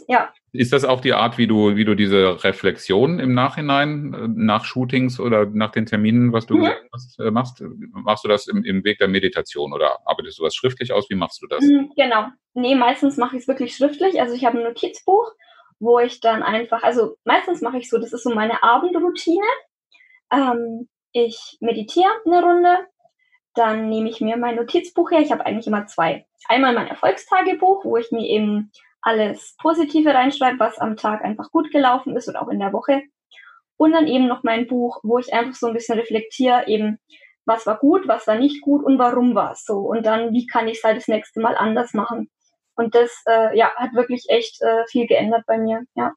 Ja. 0.09 0.32
Ist 0.52 0.73
das 0.73 0.85
auch 0.85 1.00
die 1.00 1.12
Art, 1.12 1.38
wie 1.38 1.47
du, 1.47 1.76
wie 1.76 1.85
du 1.85 1.94
diese 1.94 2.42
Reflexion 2.44 3.18
im 3.18 3.35
Nachhinein, 3.35 4.14
äh, 4.14 4.28
nach 4.28 4.64
Shootings 4.64 5.20
oder 5.20 5.47
nach 5.47 5.70
den 5.70 5.87
Terminen, 5.87 6.32
was 6.32 6.47
du 6.47 6.59
mhm. 6.59 6.73
hast, 6.92 7.18
äh, 7.20 7.30
machst? 7.30 7.62
Machst 7.92 8.25
du 8.25 8.28
das 8.28 8.47
im, 8.47 8.64
im 8.64 8.85
Weg 8.85 8.99
der 8.99 9.09
Meditation 9.09 9.73
oder 9.73 9.99
arbeitest 10.04 10.38
du 10.38 10.42
was 10.44 10.54
schriftlich 10.54 10.92
aus? 10.92 11.09
Wie 11.11 11.14
machst 11.14 11.42
du 11.42 11.47
das? 11.47 11.61
Mhm, 11.61 11.92
genau. 11.97 12.26
Nee, 12.54 12.75
meistens 12.75 13.16
mache 13.16 13.37
ich 13.37 13.42
es 13.42 13.49
wirklich 13.49 13.76
schriftlich. 13.76 14.20
Also 14.20 14.35
ich 14.35 14.44
habe 14.44 14.59
ein 14.59 14.64
Notizbuch, 14.64 15.32
wo 15.78 15.99
ich 15.99 16.20
dann 16.20 16.42
einfach, 16.42 16.82
also 16.82 17.16
meistens 17.25 17.61
mache 17.61 17.78
ich 17.78 17.88
so, 17.88 17.99
das 17.99 18.12
ist 18.12 18.25
so 18.25 18.35
meine 18.35 18.62
Abendroutine. 18.62 19.47
Ähm, 20.32 20.88
ich 21.12 21.59
meditiere 21.61 22.11
eine 22.25 22.42
Runde, 22.42 22.87
dann 23.54 23.88
nehme 23.88 24.09
ich 24.09 24.20
mir 24.20 24.37
mein 24.37 24.56
Notizbuch 24.56 25.11
her. 25.11 25.20
Ich 25.20 25.32
habe 25.32 25.44
eigentlich 25.44 25.66
immer 25.66 25.87
zwei. 25.87 26.26
Einmal 26.47 26.75
mein 26.75 26.87
Erfolgstagebuch, 26.87 27.85
wo 27.85 27.97
ich 27.97 28.11
mir 28.12 28.26
eben 28.26 28.70
alles 29.02 29.57
Positive 29.61 30.12
reinschreibe, 30.12 30.59
was 30.59 30.78
am 30.78 30.97
Tag 30.97 31.25
einfach 31.25 31.50
gut 31.50 31.71
gelaufen 31.71 32.16
ist 32.16 32.28
und 32.28 32.37
auch 32.37 32.49
in 32.49 32.59
der 32.59 32.73
Woche. 32.73 33.02
Und 33.76 33.92
dann 33.92 34.07
eben 34.07 34.26
noch 34.26 34.42
mein 34.42 34.66
Buch, 34.66 35.00
wo 35.02 35.19
ich 35.19 35.33
einfach 35.33 35.54
so 35.54 35.69
ein 35.69 35.75
bisschen 35.75 35.99
reflektiere, 35.99 36.66
eben, 36.66 36.99
was 37.47 37.66
war 37.66 37.78
gut, 37.78 38.07
was 38.07 38.26
war 38.26 38.37
nicht 38.37 38.61
gut 38.61 38.85
und 38.85 38.99
warum 38.99 39.35
war 39.35 39.52
es 39.52 39.64
so. 39.64 39.78
Und 39.78 40.04
dann, 40.04 40.33
wie 40.33 40.47
kann 40.47 40.69
ich 40.69 40.78
es 40.78 40.85
halt 40.85 40.99
das 40.99 41.09
nächste 41.09 41.40
Mal 41.40 41.57
anders 41.57 41.95
machen. 41.95 42.30
Und 42.75 42.95
das, 42.95 43.23
äh, 43.26 43.57
ja, 43.57 43.73
hat 43.76 43.95
wirklich 43.95 44.26
echt 44.28 44.61
äh, 44.62 44.85
viel 44.88 45.07
geändert 45.07 45.45
bei 45.47 45.59
mir, 45.59 45.83
ja 45.95 46.12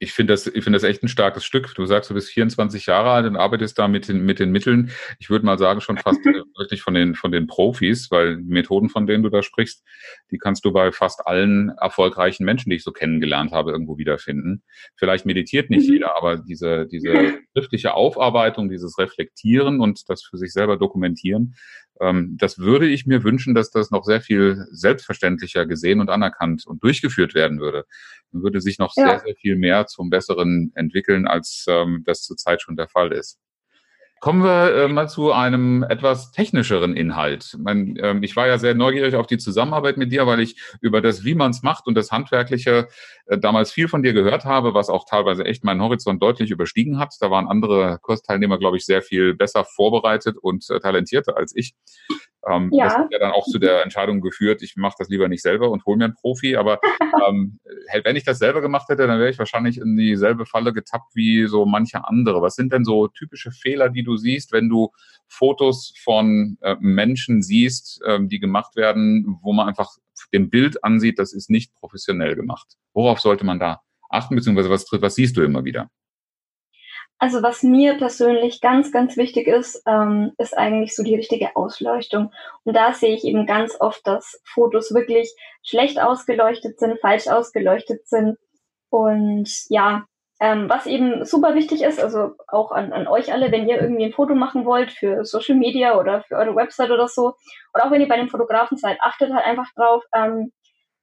ich 0.00 0.12
finde 0.12 0.32
das, 0.32 0.46
ich 0.46 0.64
finde 0.64 0.76
das 0.76 0.84
echt 0.84 1.02
ein 1.02 1.08
starkes 1.08 1.44
Stück. 1.44 1.74
Du 1.74 1.86
sagst, 1.86 2.10
du 2.10 2.14
bist 2.14 2.30
24 2.30 2.86
Jahre 2.86 3.10
alt 3.10 3.26
und 3.26 3.36
arbeitest 3.36 3.78
da 3.78 3.88
mit 3.88 4.08
den, 4.08 4.24
mit 4.24 4.38
den 4.38 4.50
Mitteln. 4.50 4.90
Ich 5.18 5.30
würde 5.30 5.44
mal 5.44 5.58
sagen, 5.58 5.80
schon 5.80 5.98
fast 5.98 6.24
wirklich 6.24 6.82
von 6.82 6.94
den, 6.94 7.14
von 7.14 7.32
den 7.32 7.46
Profis, 7.46 8.10
weil 8.10 8.36
die 8.36 8.50
Methoden, 8.50 8.88
von 8.88 9.06
denen 9.06 9.22
du 9.22 9.28
da 9.28 9.42
sprichst, 9.42 9.84
die 10.30 10.38
kannst 10.38 10.64
du 10.64 10.72
bei 10.72 10.92
fast 10.92 11.26
allen 11.26 11.70
erfolgreichen 11.80 12.44
Menschen, 12.44 12.70
die 12.70 12.76
ich 12.76 12.84
so 12.84 12.92
kennengelernt 12.92 13.52
habe, 13.52 13.72
irgendwo 13.72 13.98
wiederfinden. 13.98 14.62
Vielleicht 14.96 15.26
meditiert 15.26 15.70
nicht 15.70 15.88
mhm. 15.88 15.94
jeder, 15.94 16.16
aber 16.16 16.36
diese, 16.38 16.86
diese 16.86 17.38
schriftliche 17.52 17.94
Aufarbeitung, 17.94 18.68
dieses 18.68 18.98
Reflektieren 18.98 19.80
und 19.80 20.08
das 20.08 20.22
für 20.22 20.38
sich 20.38 20.52
selber 20.52 20.76
dokumentieren, 20.76 21.54
das 22.00 22.58
würde 22.58 22.86
ich 22.86 23.06
mir 23.06 23.24
wünschen, 23.24 23.54
dass 23.54 23.70
das 23.70 23.90
noch 23.90 24.04
sehr 24.04 24.20
viel 24.20 24.66
selbstverständlicher 24.70 25.66
gesehen 25.66 26.00
und 26.00 26.10
anerkannt 26.10 26.66
und 26.66 26.82
durchgeführt 26.82 27.34
werden 27.34 27.60
würde. 27.60 27.84
Man 28.30 28.42
würde 28.42 28.60
sich 28.60 28.78
noch 28.78 28.92
ja. 28.96 29.08
sehr, 29.08 29.20
sehr 29.20 29.34
viel 29.36 29.56
mehr 29.56 29.86
zum 29.86 30.10
Besseren 30.10 30.72
entwickeln, 30.74 31.26
als 31.26 31.64
ähm, 31.68 32.02
das 32.06 32.22
zurzeit 32.22 32.62
schon 32.62 32.76
der 32.76 32.88
Fall 32.88 33.12
ist. 33.12 33.38
Kommen 34.20 34.42
wir 34.42 34.74
äh, 34.74 34.88
mal 34.88 35.08
zu 35.08 35.32
einem 35.32 35.84
etwas 35.84 36.32
technischeren 36.32 36.96
Inhalt. 36.96 37.56
Mein, 37.58 37.96
ähm, 38.02 38.22
ich 38.22 38.34
war 38.34 38.48
ja 38.48 38.58
sehr 38.58 38.74
neugierig 38.74 39.14
auf 39.14 39.28
die 39.28 39.38
Zusammenarbeit 39.38 39.96
mit 39.96 40.10
dir, 40.10 40.26
weil 40.26 40.40
ich 40.40 40.56
über 40.80 41.00
das, 41.00 41.24
wie 41.24 41.36
man 41.36 41.52
es 41.52 41.62
macht 41.62 41.86
und 41.86 41.94
das 41.94 42.10
Handwerkliche 42.10 42.88
äh, 43.26 43.38
damals 43.38 43.70
viel 43.70 43.86
von 43.86 44.02
dir 44.02 44.12
gehört 44.12 44.44
habe, 44.44 44.74
was 44.74 44.90
auch 44.90 45.04
teilweise 45.08 45.44
echt 45.44 45.62
meinen 45.62 45.82
Horizont 45.82 46.20
deutlich 46.20 46.50
überstiegen 46.50 46.98
hat. 46.98 47.14
Da 47.20 47.30
waren 47.30 47.46
andere 47.46 47.98
Kursteilnehmer, 48.02 48.58
glaube 48.58 48.76
ich, 48.76 48.84
sehr 48.84 49.02
viel 49.02 49.34
besser 49.34 49.64
vorbereitet 49.64 50.36
und 50.36 50.68
äh, 50.68 50.80
talentierter 50.80 51.36
als 51.36 51.54
ich. 51.54 51.74
Ähm, 52.50 52.70
ja. 52.72 52.84
Das 52.84 52.94
hat 52.96 53.12
ja 53.12 53.18
dann 53.18 53.32
auch 53.32 53.44
zu 53.44 53.58
der 53.58 53.82
Entscheidung 53.82 54.20
geführt, 54.20 54.62
ich 54.62 54.76
mache 54.76 54.96
das 54.98 55.08
lieber 55.08 55.28
nicht 55.28 55.42
selber 55.42 55.70
und 55.70 55.84
hole 55.84 55.96
mir 55.96 56.04
einen 56.04 56.14
Profi. 56.14 56.56
Aber 56.56 56.80
ähm, 57.28 57.58
wenn 58.04 58.16
ich 58.16 58.24
das 58.24 58.38
selber 58.38 58.60
gemacht 58.60 58.88
hätte, 58.88 59.06
dann 59.06 59.18
wäre 59.18 59.30
ich 59.30 59.38
wahrscheinlich 59.38 59.78
in 59.78 59.96
dieselbe 59.96 60.46
Falle 60.46 60.72
getappt 60.72 61.14
wie 61.14 61.46
so 61.46 61.66
manche 61.66 62.06
andere. 62.06 62.42
Was 62.42 62.54
sind 62.54 62.72
denn 62.72 62.84
so 62.84 63.08
typische 63.08 63.50
Fehler, 63.50 63.88
die 63.88 64.02
du 64.02 64.16
siehst, 64.16 64.52
wenn 64.52 64.68
du 64.68 64.90
Fotos 65.26 65.94
von 66.02 66.58
äh, 66.60 66.76
Menschen 66.80 67.42
siehst, 67.42 68.02
äh, 68.04 68.18
die 68.22 68.38
gemacht 68.38 68.76
werden, 68.76 69.38
wo 69.42 69.52
man 69.52 69.68
einfach 69.68 69.90
dem 70.32 70.50
Bild 70.50 70.82
ansieht, 70.84 71.18
das 71.18 71.32
ist 71.32 71.50
nicht 71.50 71.74
professionell 71.74 72.34
gemacht? 72.34 72.76
Worauf 72.92 73.20
sollte 73.20 73.44
man 73.44 73.58
da 73.58 73.80
achten, 74.10 74.34
beziehungsweise 74.34 74.70
was, 74.70 74.86
was 74.90 75.14
siehst 75.14 75.36
du 75.36 75.42
immer 75.42 75.64
wieder? 75.64 75.90
Also 77.20 77.42
was 77.42 77.64
mir 77.64 77.94
persönlich 77.98 78.60
ganz, 78.60 78.92
ganz 78.92 79.16
wichtig 79.16 79.48
ist, 79.48 79.82
ähm, 79.86 80.32
ist 80.38 80.56
eigentlich 80.56 80.94
so 80.94 81.02
die 81.02 81.16
richtige 81.16 81.56
Ausleuchtung. 81.56 82.32
Und 82.64 82.76
da 82.76 82.92
sehe 82.92 83.14
ich 83.14 83.24
eben 83.24 83.44
ganz 83.44 83.76
oft, 83.80 84.06
dass 84.06 84.40
Fotos 84.44 84.94
wirklich 84.94 85.34
schlecht 85.64 86.00
ausgeleuchtet 86.00 86.78
sind, 86.78 87.00
falsch 87.00 87.26
ausgeleuchtet 87.26 88.06
sind. 88.06 88.38
Und 88.88 89.48
ja, 89.68 90.06
ähm, 90.40 90.68
was 90.68 90.86
eben 90.86 91.24
super 91.24 91.56
wichtig 91.56 91.82
ist, 91.82 92.00
also 92.00 92.36
auch 92.46 92.70
an, 92.70 92.92
an 92.92 93.08
euch 93.08 93.32
alle, 93.32 93.50
wenn 93.50 93.68
ihr 93.68 93.80
irgendwie 93.80 94.04
ein 94.04 94.12
Foto 94.12 94.36
machen 94.36 94.64
wollt 94.64 94.92
für 94.92 95.24
Social 95.24 95.56
Media 95.56 95.98
oder 95.98 96.22
für 96.22 96.36
eure 96.36 96.54
Website 96.54 96.92
oder 96.92 97.08
so, 97.08 97.34
oder 97.74 97.86
auch 97.86 97.90
wenn 97.90 98.00
ihr 98.00 98.08
bei 98.08 98.16
dem 98.16 98.28
Fotografen 98.28 98.78
seid, 98.78 98.98
achtet 99.00 99.32
halt 99.32 99.44
einfach 99.44 99.66
drauf, 99.74 100.04
ähm, 100.14 100.52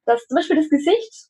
dass 0.06 0.26
zum 0.26 0.36
Beispiel 0.36 0.56
das 0.56 0.70
Gesicht 0.70 1.28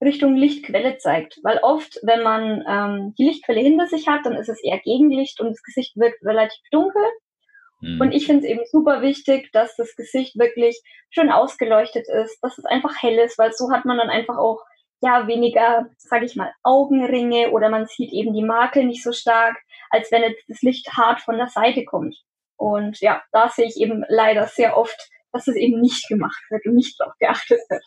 Richtung 0.00 0.36
Lichtquelle 0.36 0.98
zeigt. 0.98 1.38
Weil 1.42 1.58
oft, 1.62 1.98
wenn 2.02 2.22
man 2.22 2.64
ähm, 2.68 3.14
die 3.18 3.24
Lichtquelle 3.24 3.60
hinter 3.60 3.86
sich 3.86 4.08
hat, 4.08 4.24
dann 4.24 4.34
ist 4.34 4.48
es 4.48 4.62
eher 4.62 4.78
Gegenlicht 4.78 5.40
und 5.40 5.50
das 5.50 5.62
Gesicht 5.62 5.96
wirkt 5.96 6.24
relativ 6.24 6.60
dunkel. 6.70 7.02
Mhm. 7.80 8.00
Und 8.00 8.12
ich 8.12 8.26
finde 8.26 8.44
es 8.44 8.50
eben 8.50 8.62
super 8.70 9.02
wichtig, 9.02 9.50
dass 9.52 9.76
das 9.76 9.94
Gesicht 9.96 10.38
wirklich 10.38 10.80
schön 11.10 11.30
ausgeleuchtet 11.30 12.06
ist, 12.08 12.38
dass 12.42 12.58
es 12.58 12.64
einfach 12.64 12.94
hell 13.00 13.18
ist, 13.18 13.38
weil 13.38 13.52
so 13.52 13.70
hat 13.70 13.84
man 13.84 13.98
dann 13.98 14.10
einfach 14.10 14.38
auch 14.38 14.62
ja 15.02 15.26
weniger, 15.26 15.88
sage 15.96 16.26
ich 16.26 16.36
mal, 16.36 16.52
Augenringe 16.62 17.50
oder 17.50 17.70
man 17.70 17.86
sieht 17.86 18.12
eben 18.12 18.34
die 18.34 18.44
Makel 18.44 18.84
nicht 18.84 19.02
so 19.02 19.12
stark, 19.12 19.56
als 19.88 20.12
wenn 20.12 20.22
jetzt 20.22 20.44
das 20.48 20.62
Licht 20.62 20.88
hart 20.96 21.22
von 21.22 21.38
der 21.38 21.48
Seite 21.48 21.84
kommt. 21.84 22.16
Und 22.56 23.00
ja, 23.00 23.22
da 23.32 23.48
sehe 23.48 23.66
ich 23.66 23.78
eben 23.78 24.04
leider 24.08 24.46
sehr 24.46 24.76
oft, 24.76 25.08
dass 25.32 25.48
es 25.48 25.56
eben 25.56 25.80
nicht 25.80 26.08
gemacht 26.08 26.42
wird 26.50 26.66
und 26.66 26.74
nicht 26.74 27.00
darauf 27.00 27.14
geachtet 27.18 27.60
wird. 27.70 27.84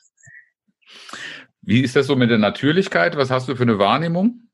Wie 1.66 1.82
ist 1.82 1.96
das 1.96 2.08
so 2.08 2.16
mit 2.16 2.30
der 2.30 2.38
Natürlichkeit? 2.38 3.16
Was 3.16 3.32
hast 3.32 3.48
du 3.48 3.56
für 3.56 3.64
eine 3.64 3.80
Wahrnehmung? 3.80 4.50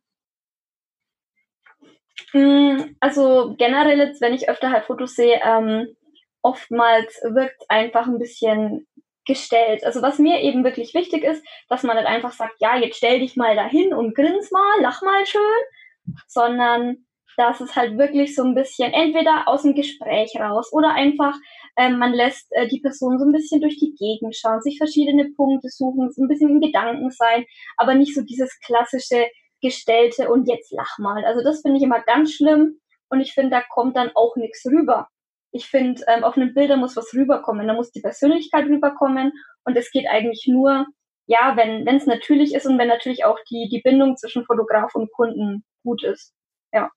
Hm, 2.32 2.96
also 3.00 3.56
generell 3.58 3.98
jetzt, 3.98 4.22
wenn 4.22 4.34
ich 4.34 4.48
öfter 4.48 4.72
halt 4.72 4.86
Fotos 4.86 5.16
sehe, 5.16 5.42
ähm, 5.44 5.88
oftmals 6.44 7.20
wirkt 7.24 7.64
einfach 7.68 8.08
ein 8.08 8.20
bisschen 8.20 8.88
gestellt. 9.26 9.84
Also 9.84 10.02
was 10.02 10.20
mir 10.20 10.42
eben 10.42 10.64
wirklich 10.64 10.94
wichtig 10.94 11.24
ist, 11.24 11.44
dass 11.68 11.84
man 11.84 11.98
nicht 11.98 12.08
einfach 12.08 12.32
sagt, 12.32 12.56
ja, 12.60 12.78
jetzt 12.78 12.98
stell 12.98 13.20
dich 13.20 13.36
mal 13.36 13.56
dahin 13.56 13.94
und 13.94 14.16
grins 14.16 14.52
mal, 14.52 14.82
lach 14.82 15.02
mal 15.02 15.26
schön, 15.26 15.42
sondern 16.28 17.06
dass 17.38 17.62
es 17.62 17.76
halt 17.76 17.98
wirklich 17.98 18.36
so 18.36 18.44
ein 18.44 18.56
bisschen 18.56 18.92
entweder 18.92 19.48
aus 19.48 19.64
dem 19.64 19.76
Gespräch 19.76 20.36
raus 20.40 20.74
oder 20.74 20.94
einfach 20.94 21.36
ähm, 21.78 21.98
man 21.98 22.14
lässt 22.14 22.52
äh, 22.52 22.68
die 22.68 22.82
Person 22.82 23.18
so 23.20 23.26
ein 23.26 23.32
bisschen 23.32 23.62
durch 23.62 23.78
die 23.78 23.96
Gegend 23.96 24.36
schauen, 24.36 24.62
sich 24.62 24.78
verschiedene 24.78 25.30
Punkte 25.32 25.70
suchen, 25.70 26.12
so 26.12 26.22
ein 26.22 26.28
bisschen 26.28 26.50
in 26.50 26.62
Gedanken 26.62 27.10
sein, 27.10 27.46
aber 27.78 27.96
nicht 27.96 28.14
so 28.14 28.22
dieses 28.22 28.60
klassische 28.60 29.28
gestellte 29.62 30.30
und 30.30 30.48
jetzt 30.48 30.72
lach 30.72 30.98
mal. 31.00 31.24
Also 31.26 31.44
das 31.44 31.62
finde 31.62 31.78
ich 31.78 31.84
immer 31.84 32.02
ganz 32.02 32.34
schlimm 32.34 32.80
und 33.10 33.22
ich 33.22 33.34
finde, 33.34 33.52
da 33.52 33.62
kommt 33.62 33.96
dann 33.96 34.12
auch 34.16 34.36
nichts 34.36 34.66
rüber. 34.66 35.08
Ich 35.52 35.66
finde, 35.68 36.04
ähm, 36.08 36.24
auf 36.24 36.38
einem 36.38 36.54
Bilder 36.54 36.78
muss 36.78 36.96
was 36.96 37.14
rüberkommen, 37.14 37.68
da 37.68 37.74
muss 37.74 37.92
die 37.92 38.02
Persönlichkeit 38.02 38.66
rüberkommen 38.66 39.32
und 39.64 39.76
es 39.76 39.92
geht 39.92 40.08
eigentlich 40.08 40.48
nur, 40.48 40.86
ja, 41.28 41.56
wenn 41.56 41.88
es 41.88 42.06
natürlich 42.06 42.54
ist 42.54 42.66
und 42.68 42.78
wenn 42.78 42.88
natürlich 42.88 43.26
auch 43.26 43.40
die, 43.50 43.70
die 43.72 43.82
Bindung 43.82 44.16
zwischen 44.18 44.46
Fotograf 44.46 44.96
und 44.96 45.12
Kunden 45.12 45.64
gut 45.84 46.04
ist. 46.04 46.34
Ja. 46.74 46.90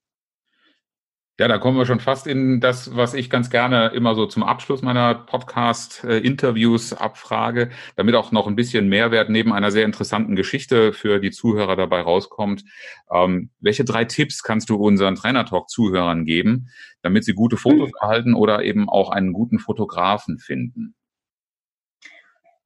Ja, 1.42 1.49
da 1.49 1.58
kommen 1.58 1.76
wir 1.76 1.87
schon 1.87 1.99
fast 1.99 2.28
in 2.28 2.61
das, 2.61 2.94
was 2.94 3.14
ich 3.14 3.28
ganz 3.28 3.50
gerne 3.50 3.88
immer 3.88 4.14
so 4.14 4.26
zum 4.26 4.44
Abschluss 4.44 4.80
meiner 4.80 5.12
Podcast-Interviews 5.12 6.92
abfrage, 6.92 7.70
damit 7.96 8.14
auch 8.14 8.30
noch 8.30 8.46
ein 8.46 8.54
bisschen 8.54 8.88
Mehrwert 8.88 9.28
neben 9.28 9.52
einer 9.52 9.72
sehr 9.72 9.84
interessanten 9.84 10.37
Geschichte 10.37 10.92
für 10.92 11.18
die 11.18 11.32
Zuhörer 11.32 11.75
dabei 11.75 12.02
rauskommt. 12.02 12.62
Ähm, 13.11 13.50
welche 13.58 13.84
drei 13.84 14.04
Tipps 14.04 14.44
kannst 14.44 14.70
du 14.70 14.76
unseren 14.76 15.16
Trainer-Talk-Zuhörern 15.16 16.25
geben, 16.25 16.68
damit 17.02 17.25
sie 17.25 17.34
gute 17.34 17.56
Fotos 17.56 17.88
mhm. 17.88 17.99
erhalten 18.00 18.34
oder 18.34 18.62
eben 18.62 18.88
auch 18.88 19.11
einen 19.11 19.32
guten 19.32 19.58
Fotografen 19.58 20.38
finden? 20.38 20.94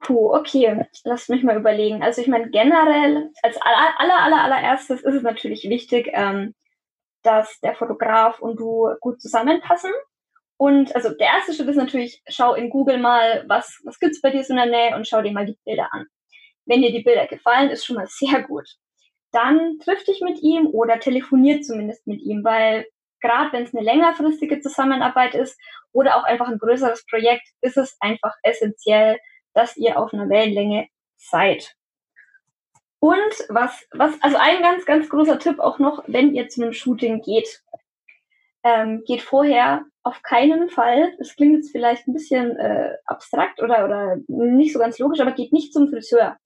Puh, 0.01 0.35
okay, 0.35 0.85
lass 1.03 1.29
mich 1.29 1.41
mal 1.41 1.57
überlegen. 1.57 2.03
Also 2.03 2.21
ich 2.21 2.27
meine 2.27 2.51
generell, 2.51 3.31
als 3.41 3.57
aller, 3.59 3.99
aller, 3.99 4.21
aller, 4.21 4.43
allererstes 4.43 5.01
ist 5.01 5.15
es 5.15 5.23
natürlich 5.23 5.67
wichtig, 5.67 6.11
ähm, 6.13 6.53
dass 7.27 7.59
der 7.59 7.75
Fotograf 7.75 8.39
und 8.39 8.57
du 8.57 8.89
gut 9.01 9.21
zusammenpassen. 9.21 9.91
Und 10.55 10.95
also 10.95 11.09
der 11.09 11.27
erste 11.27 11.53
Schritt 11.53 11.67
ist 11.67 11.75
natürlich, 11.75 12.23
schau 12.27 12.53
in 12.55 12.69
Google 12.69 12.97
mal, 12.97 13.43
was, 13.47 13.79
was 13.83 13.99
gibt's 13.99 14.21
bei 14.21 14.31
dir 14.31 14.43
so 14.43 14.53
in 14.53 14.57
der 14.57 14.65
Nähe 14.65 14.95
und 14.95 15.07
schau 15.07 15.21
dir 15.21 15.33
mal 15.33 15.45
die 15.45 15.57
Bilder 15.65 15.89
an. 15.91 16.07
Wenn 16.65 16.81
dir 16.81 16.91
die 16.91 17.03
Bilder 17.03 17.27
gefallen, 17.27 17.69
ist 17.69 17.85
schon 17.85 17.97
mal 17.97 18.07
sehr 18.07 18.41
gut. 18.43 18.67
Dann 19.31 19.77
triff 19.83 20.03
dich 20.05 20.21
mit 20.21 20.41
ihm 20.41 20.67
oder 20.67 20.99
telefoniert 20.99 21.65
zumindest 21.65 22.07
mit 22.07 22.21
ihm, 22.21 22.43
weil 22.43 22.87
gerade 23.21 23.51
wenn 23.51 23.63
es 23.63 23.75
eine 23.75 23.83
längerfristige 23.83 24.61
Zusammenarbeit 24.61 25.35
ist 25.35 25.59
oder 25.91 26.15
auch 26.15 26.23
einfach 26.23 26.47
ein 26.47 26.59
größeres 26.59 27.05
Projekt, 27.07 27.47
ist 27.61 27.77
es 27.77 27.97
einfach 27.99 28.33
essentiell, 28.41 29.19
dass 29.53 29.75
ihr 29.75 29.99
auf 29.99 30.13
einer 30.13 30.29
Wellenlänge 30.29 30.87
seid. 31.17 31.76
Und 32.99 33.45
was, 33.49 33.85
was, 33.91 34.21
also 34.21 34.37
ein 34.37 34.61
ganz, 34.61 34.85
ganz 34.85 35.09
großer 35.09 35.39
Tipp 35.39 35.59
auch 35.59 35.79
noch, 35.79 36.03
wenn 36.07 36.33
ihr 36.33 36.47
zu 36.49 36.61
einem 36.61 36.73
Shooting 36.73 37.21
geht, 37.21 37.61
ähm, 38.63 39.03
geht 39.05 39.21
vorher 39.21 39.85
auf 40.03 40.21
keinen 40.23 40.69
Fall, 40.69 41.13
das 41.17 41.35
klingt 41.35 41.55
jetzt 41.55 41.71
vielleicht 41.71 42.07
ein 42.07 42.13
bisschen 42.13 42.57
äh, 42.57 42.95
abstrakt 43.05 43.61
oder, 43.61 43.85
oder 43.85 44.17
nicht 44.27 44.73
so 44.73 44.79
ganz 44.79 44.97
logisch, 44.99 45.19
aber 45.19 45.31
geht 45.31 45.53
nicht 45.53 45.73
zum 45.73 45.89
Friseur. 45.89 46.37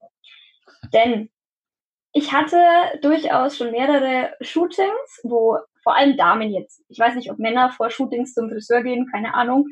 Denn 0.92 1.30
ich 2.12 2.32
hatte 2.32 2.58
durchaus 3.00 3.56
schon 3.56 3.70
mehrere 3.70 4.34
Shootings, 4.40 5.20
wo 5.22 5.58
vor 5.82 5.96
allem 5.96 6.16
Damen 6.16 6.50
jetzt, 6.50 6.84
ich 6.88 6.98
weiß 6.98 7.14
nicht, 7.14 7.30
ob 7.30 7.38
Männer 7.38 7.70
vor 7.70 7.90
Shootings 7.90 8.34
zum 8.34 8.50
Friseur 8.50 8.82
gehen, 8.82 9.08
keine 9.10 9.34
Ahnung, 9.34 9.66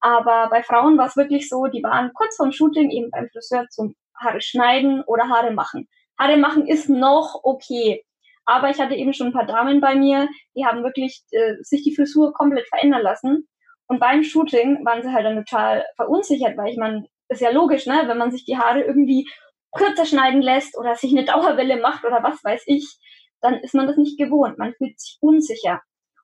aber 0.00 0.48
bei 0.50 0.62
Frauen 0.62 0.96
war 0.96 1.06
es 1.06 1.16
wirklich 1.16 1.48
so, 1.48 1.66
die 1.66 1.82
waren 1.82 2.12
kurz 2.14 2.36
vorm 2.36 2.52
Shooting 2.52 2.90
eben 2.90 3.10
beim 3.10 3.28
Friseur 3.28 3.66
zum 3.68 3.94
Haare 4.18 4.40
schneiden 4.40 5.02
oder 5.02 5.28
Haare 5.28 5.52
machen. 5.52 5.88
Haare 6.18 6.36
machen 6.36 6.66
ist 6.66 6.88
noch 6.88 7.40
okay. 7.42 8.04
Aber 8.44 8.70
ich 8.70 8.80
hatte 8.80 8.94
eben 8.94 9.12
schon 9.12 9.28
ein 9.28 9.32
paar 9.32 9.46
Damen 9.46 9.80
bei 9.80 9.96
mir, 9.96 10.28
die 10.54 10.64
haben 10.64 10.84
wirklich 10.84 11.22
äh, 11.32 11.54
sich 11.60 11.82
die 11.82 11.94
Frisur 11.94 12.32
komplett 12.32 12.68
verändern 12.68 13.02
lassen. 13.02 13.48
Und 13.88 14.00
beim 14.00 14.22
Shooting 14.22 14.84
waren 14.84 15.02
sie 15.02 15.12
halt 15.12 15.26
dann 15.26 15.44
total 15.44 15.84
verunsichert, 15.96 16.56
weil 16.56 16.70
ich 16.70 16.76
meine, 16.76 17.06
ist 17.28 17.40
ja 17.40 17.50
logisch, 17.50 17.86
ne, 17.86 18.04
wenn 18.06 18.18
man 18.18 18.30
sich 18.30 18.44
die 18.44 18.56
Haare 18.56 18.82
irgendwie 18.82 19.28
kürzer 19.72 20.06
schneiden 20.06 20.42
lässt 20.42 20.78
oder 20.78 20.94
sich 20.94 21.10
eine 21.12 21.24
Dauerwelle 21.24 21.80
macht 21.80 22.04
oder 22.04 22.22
was 22.22 22.42
weiß 22.42 22.62
ich, 22.66 22.98
dann 23.40 23.54
ist 23.54 23.74
man 23.74 23.86
das 23.86 23.96
nicht 23.96 24.16
gewohnt. 24.16 24.58
Man 24.58 24.74
fühlt 24.74 24.98
sich 24.98 25.18
unsicher. 25.20 25.82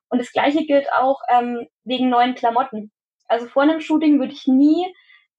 Und 0.09 0.19
das 0.19 0.31
Gleiche 0.31 0.65
gilt 0.65 0.87
auch 0.93 1.19
ähm, 1.29 1.67
wegen 1.83 2.09
neuen 2.09 2.35
Klamotten. 2.35 2.91
Also 3.27 3.47
vor 3.47 3.63
einem 3.63 3.81
Shooting 3.81 4.19
würde 4.19 4.33
ich 4.33 4.47
nie 4.47 4.85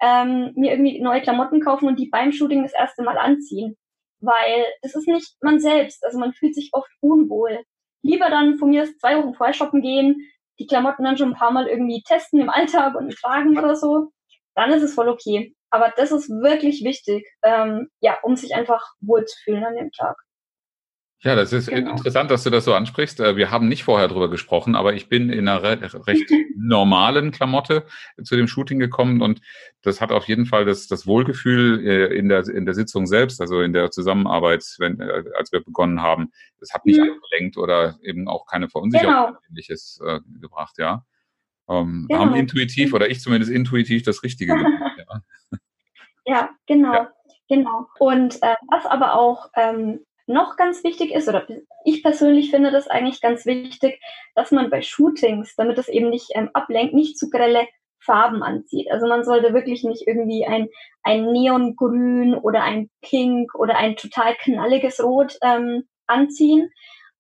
ähm, 0.03 0.53
mir 0.55 0.73
irgendwie 0.73 1.01
neue 1.01 1.23
Klamotten 1.23 1.61
kaufen 1.61 1.89
und 1.89 1.99
die 1.99 2.09
beim 2.11 2.33
Shooting 2.33 2.63
das 2.63 2.75
erste 2.75 3.03
Mal 3.03 3.17
anziehen 3.17 3.77
weil 4.25 4.65
das 4.83 4.95
ist 4.95 5.09
nicht 5.09 5.37
man 5.43 5.61
selbst. 5.61 6.05
Also 6.05 6.19
man 6.19 6.33
fühlt 6.33 6.55
sich 6.55 6.71
oft 6.73 6.91
unwohl. 7.01 7.61
Lieber 8.03 8.31
dann 8.31 8.59
von 8.59 8.71
mir 8.71 8.85
zwei 8.99 9.17
Wochen 9.17 9.35
vorher 9.35 9.55
shoppen 9.55 9.83
gehen, 9.83 10.17
die 10.59 10.67
Klamotten 10.67 11.05
dann 11.05 11.17
schon 11.17 11.31
ein 11.31 11.39
paar 11.39 11.51
Mal 11.51 11.67
irgendwie 11.67 12.03
testen 12.07 12.41
im 12.41 12.51
Alltag 12.51 12.95
und 12.95 13.15
tragen 13.15 13.59
oder 13.59 13.77
so. 13.77 14.11
Dann 14.55 14.71
ist 14.73 14.83
es 14.83 14.95
voll 14.95 15.09
okay. 15.09 15.55
Aber 15.71 15.93
das 15.97 16.13
ist 16.13 16.31
wirklich 16.31 16.85
wichtig, 16.85 17.27
ähm, 17.43 17.89
ja, 18.01 18.19
um 18.23 18.37
sich 18.37 18.55
einfach 18.55 18.85
wohlzufühlen 19.01 19.65
an 19.65 19.75
dem 19.75 19.91
Tag. 19.91 20.17
Ja, 21.25 21.35
das 21.35 21.55
ist 21.55 21.69
genau. 21.69 21.93
interessant, 21.93 22.31
dass 22.31 22.45
du 22.45 22.51
das 22.51 22.67
so 22.67 22.75
ansprichst. 22.75 23.19
Äh, 23.19 23.37
wir 23.37 23.51
haben 23.51 23.67
nicht 23.67 23.83
vorher 23.83 24.09
drüber 24.09 24.29
gesprochen, 24.29 24.75
aber 24.75 24.93
ich 24.93 25.09
bin 25.09 25.31
in 25.31 25.49
einer 25.49 25.63
recht 25.63 26.31
normalen 26.55 27.31
Klamotte 27.31 27.87
zu 28.23 28.37
dem 28.37 28.47
Shooting 28.47 28.79
gekommen 28.79 29.23
und 29.23 29.41
das 29.81 30.03
hat 30.03 30.13
auf 30.13 30.29
jeden 30.29 30.45
Fall 30.45 30.67
das, 30.67 30.87
das 30.87 31.07
Wohlgefühl 31.07 31.87
äh, 31.87 32.15
in 32.15 32.29
der, 32.29 32.47
in 32.47 32.67
der 32.67 32.75
Sitzung 32.75 33.07
selbst, 33.07 33.41
also 33.41 33.63
in 33.63 33.73
der 33.73 33.91
Zusammenarbeit, 33.91 34.65
wenn, 34.79 35.01
äh, 35.01 35.25
als 35.39 35.51
wir 35.51 35.65
begonnen 35.65 36.03
haben, 36.03 36.31
das 36.61 36.75
hat 36.75 36.85
mich 36.85 36.99
mhm. 36.99 37.13
abgelenkt 37.13 37.57
oder 37.57 37.99
eben 38.03 38.29
auch 38.29 38.45
keine 38.45 38.69
Verunsicherung 38.69 39.27
genau. 39.27 39.39
ähnliches 39.49 40.03
äh, 40.07 40.21
gebracht, 40.41 40.77
ja. 40.77 41.07
Ähm, 41.71 42.05
genau. 42.07 42.21
Haben 42.21 42.35
intuitiv 42.35 42.93
oder 42.93 43.09
ich 43.09 43.23
zumindest 43.23 43.51
intuitiv 43.51 44.03
das 44.03 44.23
Richtige 44.23 44.55
gemacht, 44.57 44.99
ja. 44.99 45.59
ja, 46.27 46.51
genau. 46.67 46.93
Ja. 46.93 47.11
Genau. 47.49 47.87
Und 47.99 48.43
äh, 48.43 48.57
was 48.71 48.87
aber 48.87 49.15
auch 49.15 49.51
ähm, 49.55 50.01
noch 50.27 50.57
ganz 50.57 50.83
wichtig 50.85 51.13
ist, 51.13 51.29
oder 51.29 51.47
ich 51.85 52.03
persönlich 52.03 52.51
finde 52.51 52.71
das 52.71 52.89
eigentlich 52.89 53.21
ganz 53.21 53.45
wichtig, 53.47 54.01
dass 54.35 54.51
man 54.51 54.71
bei 54.71 54.83
Shootings, 54.83 55.55
damit 55.57 55.79
es 55.79 55.89
eben 55.89 56.09
nicht 56.09 56.31
ähm, 56.35 56.51
ablenkt, 56.53 56.95
nicht 56.95 57.19
zu 57.19 57.29
grelle 57.31 57.67
Farben 58.01 58.43
anzieht. 58.43 58.91
Also 58.91 59.07
man 59.07 59.25
sollte 59.25 59.55
wirklich 59.55 59.83
nicht 59.85 60.07
irgendwie 60.07 60.47
ein, 60.47 60.69
ein 61.03 61.33
Neongrün 61.33 62.35
oder 62.35 62.63
ein 62.63 62.91
Pink 63.03 63.55
oder 63.55 63.77
ein 63.77 63.97
total 63.97 64.35
knalliges 64.37 65.03
Rot 65.03 65.37
ähm, 65.43 65.85
anziehen, 66.07 66.71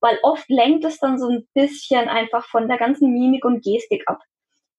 weil 0.00 0.18
oft 0.22 0.48
lenkt 0.48 0.84
es 0.84 0.98
dann 0.98 1.18
so 1.18 1.28
ein 1.28 1.46
bisschen 1.54 2.08
einfach 2.08 2.46
von 2.46 2.68
der 2.68 2.76
ganzen 2.76 3.12
Mimik 3.12 3.44
und 3.44 3.64
Gestik 3.64 4.04
ab. 4.06 4.20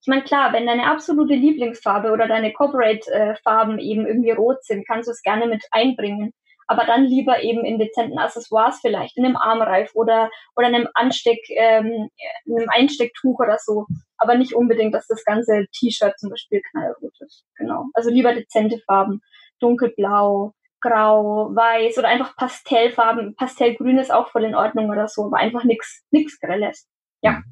Ich 0.01 0.07
meine, 0.07 0.23
klar, 0.23 0.53
wenn 0.53 0.67
deine 0.67 0.85
absolute 0.85 1.33
Lieblingsfarbe 1.33 2.11
oder 2.11 2.27
deine 2.27 2.53
Corporate-Farben 2.53 3.79
äh, 3.79 3.83
eben 3.83 4.05
irgendwie 4.05 4.31
rot 4.31 4.63
sind, 4.63 4.87
kannst 4.87 5.07
du 5.07 5.11
es 5.11 5.23
gerne 5.23 5.47
mit 5.47 5.65
einbringen 5.71 6.31
aber 6.67 6.85
dann 6.85 7.05
lieber 7.05 7.43
eben 7.43 7.63
in 7.63 7.77
dezenten 7.77 8.17
Accessoires 8.17 8.79
vielleicht, 8.81 9.17
in 9.17 9.25
einem 9.25 9.35
Armreif 9.35 9.91
oder, 9.93 10.29
oder 10.55 10.67
einem 10.67 10.87
Ansteck, 10.93 11.39
ähm, 11.49 12.09
einem 12.47 12.69
Einstecktuch 12.69 13.39
oder 13.39 13.57
so. 13.59 13.85
Aber 14.17 14.35
nicht 14.35 14.53
unbedingt, 14.53 14.93
dass 14.93 15.07
das 15.07 15.23
ganze 15.23 15.65
T-Shirt 15.77 16.17
zum 16.17 16.29
Beispiel 16.31 16.61
knallrot 16.71 17.13
ist. 17.19 17.45
Genau. 17.57 17.85
Also 17.93 18.09
lieber 18.09 18.33
dezente 18.33 18.79
Farben. 18.85 19.21
Dunkelblau, 19.59 20.53
grau, 20.81 21.49
weiß 21.53 21.97
oder 21.97 22.07
einfach 22.07 22.35
Pastellfarben. 22.35 23.35
Pastellgrün 23.35 23.97
ist 23.97 24.11
auch 24.11 24.29
voll 24.29 24.45
in 24.45 24.55
Ordnung 24.55 24.89
oder 24.89 25.07
so, 25.07 25.25
aber 25.25 25.37
einfach 25.37 25.63
nichts 25.63 26.03
nix 26.11 26.39
Grelles. 26.39 26.87
Ja. 27.21 27.31
Mhm. 27.31 27.43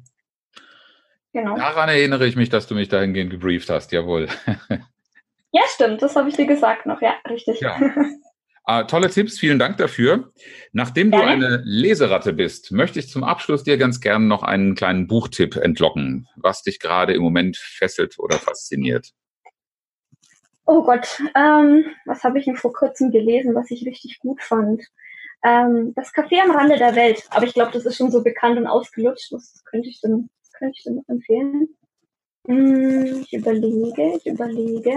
Genau. 1.32 1.56
Daran 1.56 1.88
erinnere 1.88 2.26
ich 2.26 2.36
mich, 2.36 2.48
dass 2.48 2.68
du 2.68 2.76
mich 2.76 2.88
dahingehend 2.88 3.30
gebrieft 3.30 3.68
hast, 3.68 3.90
jawohl. 3.90 4.28
ja, 5.50 5.62
stimmt, 5.66 6.00
das 6.00 6.14
habe 6.14 6.28
ich 6.28 6.36
dir 6.36 6.46
gesagt 6.46 6.86
noch, 6.86 7.02
ja, 7.02 7.14
richtig. 7.28 7.60
Ja. 7.60 7.76
Äh, 8.66 8.86
tolle 8.86 9.10
Tipps, 9.10 9.38
vielen 9.38 9.58
Dank 9.58 9.76
dafür. 9.76 10.32
Nachdem 10.72 11.10
du 11.10 11.18
eine 11.18 11.62
Leseratte 11.64 12.32
bist, 12.32 12.72
möchte 12.72 12.98
ich 12.98 13.08
zum 13.08 13.22
Abschluss 13.22 13.62
dir 13.62 13.76
ganz 13.76 14.00
gerne 14.00 14.24
noch 14.24 14.42
einen 14.42 14.74
kleinen 14.74 15.06
Buchtipp 15.06 15.56
entlocken, 15.56 16.26
was 16.36 16.62
dich 16.62 16.80
gerade 16.80 17.12
im 17.12 17.22
Moment 17.22 17.58
fesselt 17.58 18.18
oder 18.18 18.38
fasziniert. 18.38 19.12
Oh 20.66 20.82
Gott, 20.82 21.20
ähm, 21.34 21.84
was 22.06 22.24
habe 22.24 22.38
ich 22.38 22.46
denn 22.46 22.56
vor 22.56 22.72
kurzem 22.72 23.10
gelesen, 23.10 23.54
was 23.54 23.70
ich 23.70 23.84
richtig 23.84 24.18
gut 24.20 24.42
fand? 24.42 24.82
Ähm, 25.44 25.92
das 25.94 26.14
Café 26.14 26.40
am 26.42 26.52
Rande 26.52 26.78
der 26.78 26.96
Welt. 26.96 27.22
Aber 27.28 27.44
ich 27.44 27.52
glaube, 27.52 27.72
das 27.72 27.84
ist 27.84 27.98
schon 27.98 28.10
so 28.10 28.22
bekannt 28.22 28.56
und 28.56 28.66
ausgelutscht. 28.66 29.30
Was 29.32 29.62
könnte 29.66 29.90
ich 29.90 30.00
denn, 30.00 30.30
könnte 30.58 30.74
ich 30.78 30.84
denn 30.84 30.94
noch 30.94 31.08
empfehlen? 31.08 31.68
Hm, 32.46 33.20
ich 33.22 33.32
überlege, 33.34 34.16
ich 34.16 34.26
überlege. 34.26 34.96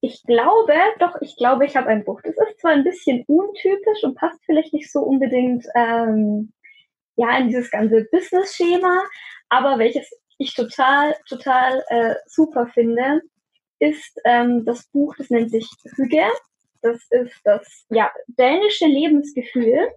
Ich 0.00 0.22
glaube, 0.24 0.74
doch, 1.00 1.20
ich 1.20 1.36
glaube, 1.36 1.66
ich 1.66 1.76
habe 1.76 1.88
ein 1.88 2.04
Buch. 2.04 2.20
Das 2.22 2.36
ist 2.36 2.60
zwar 2.60 2.72
ein 2.72 2.84
bisschen 2.84 3.24
untypisch 3.26 4.04
und 4.04 4.14
passt 4.14 4.38
vielleicht 4.44 4.72
nicht 4.72 4.90
so 4.92 5.00
unbedingt 5.00 5.66
ähm, 5.74 6.52
ja 7.16 7.36
in 7.38 7.48
dieses 7.48 7.70
ganze 7.70 8.06
Business-Schema, 8.12 9.02
aber 9.48 9.78
welches 9.78 10.08
ich 10.38 10.54
total, 10.54 11.16
total 11.28 11.82
äh, 11.88 12.14
super 12.26 12.68
finde, 12.68 13.22
ist 13.80 14.20
ähm, 14.24 14.64
das 14.64 14.86
Buch, 14.86 15.14
das 15.16 15.30
nennt 15.30 15.50
sich 15.50 15.68
Hüge. 15.96 16.26
Das 16.80 17.04
ist 17.10 17.40
das 17.44 17.86
ja, 17.90 18.10
dänische 18.28 18.86
Lebensgefühl. 18.86 19.88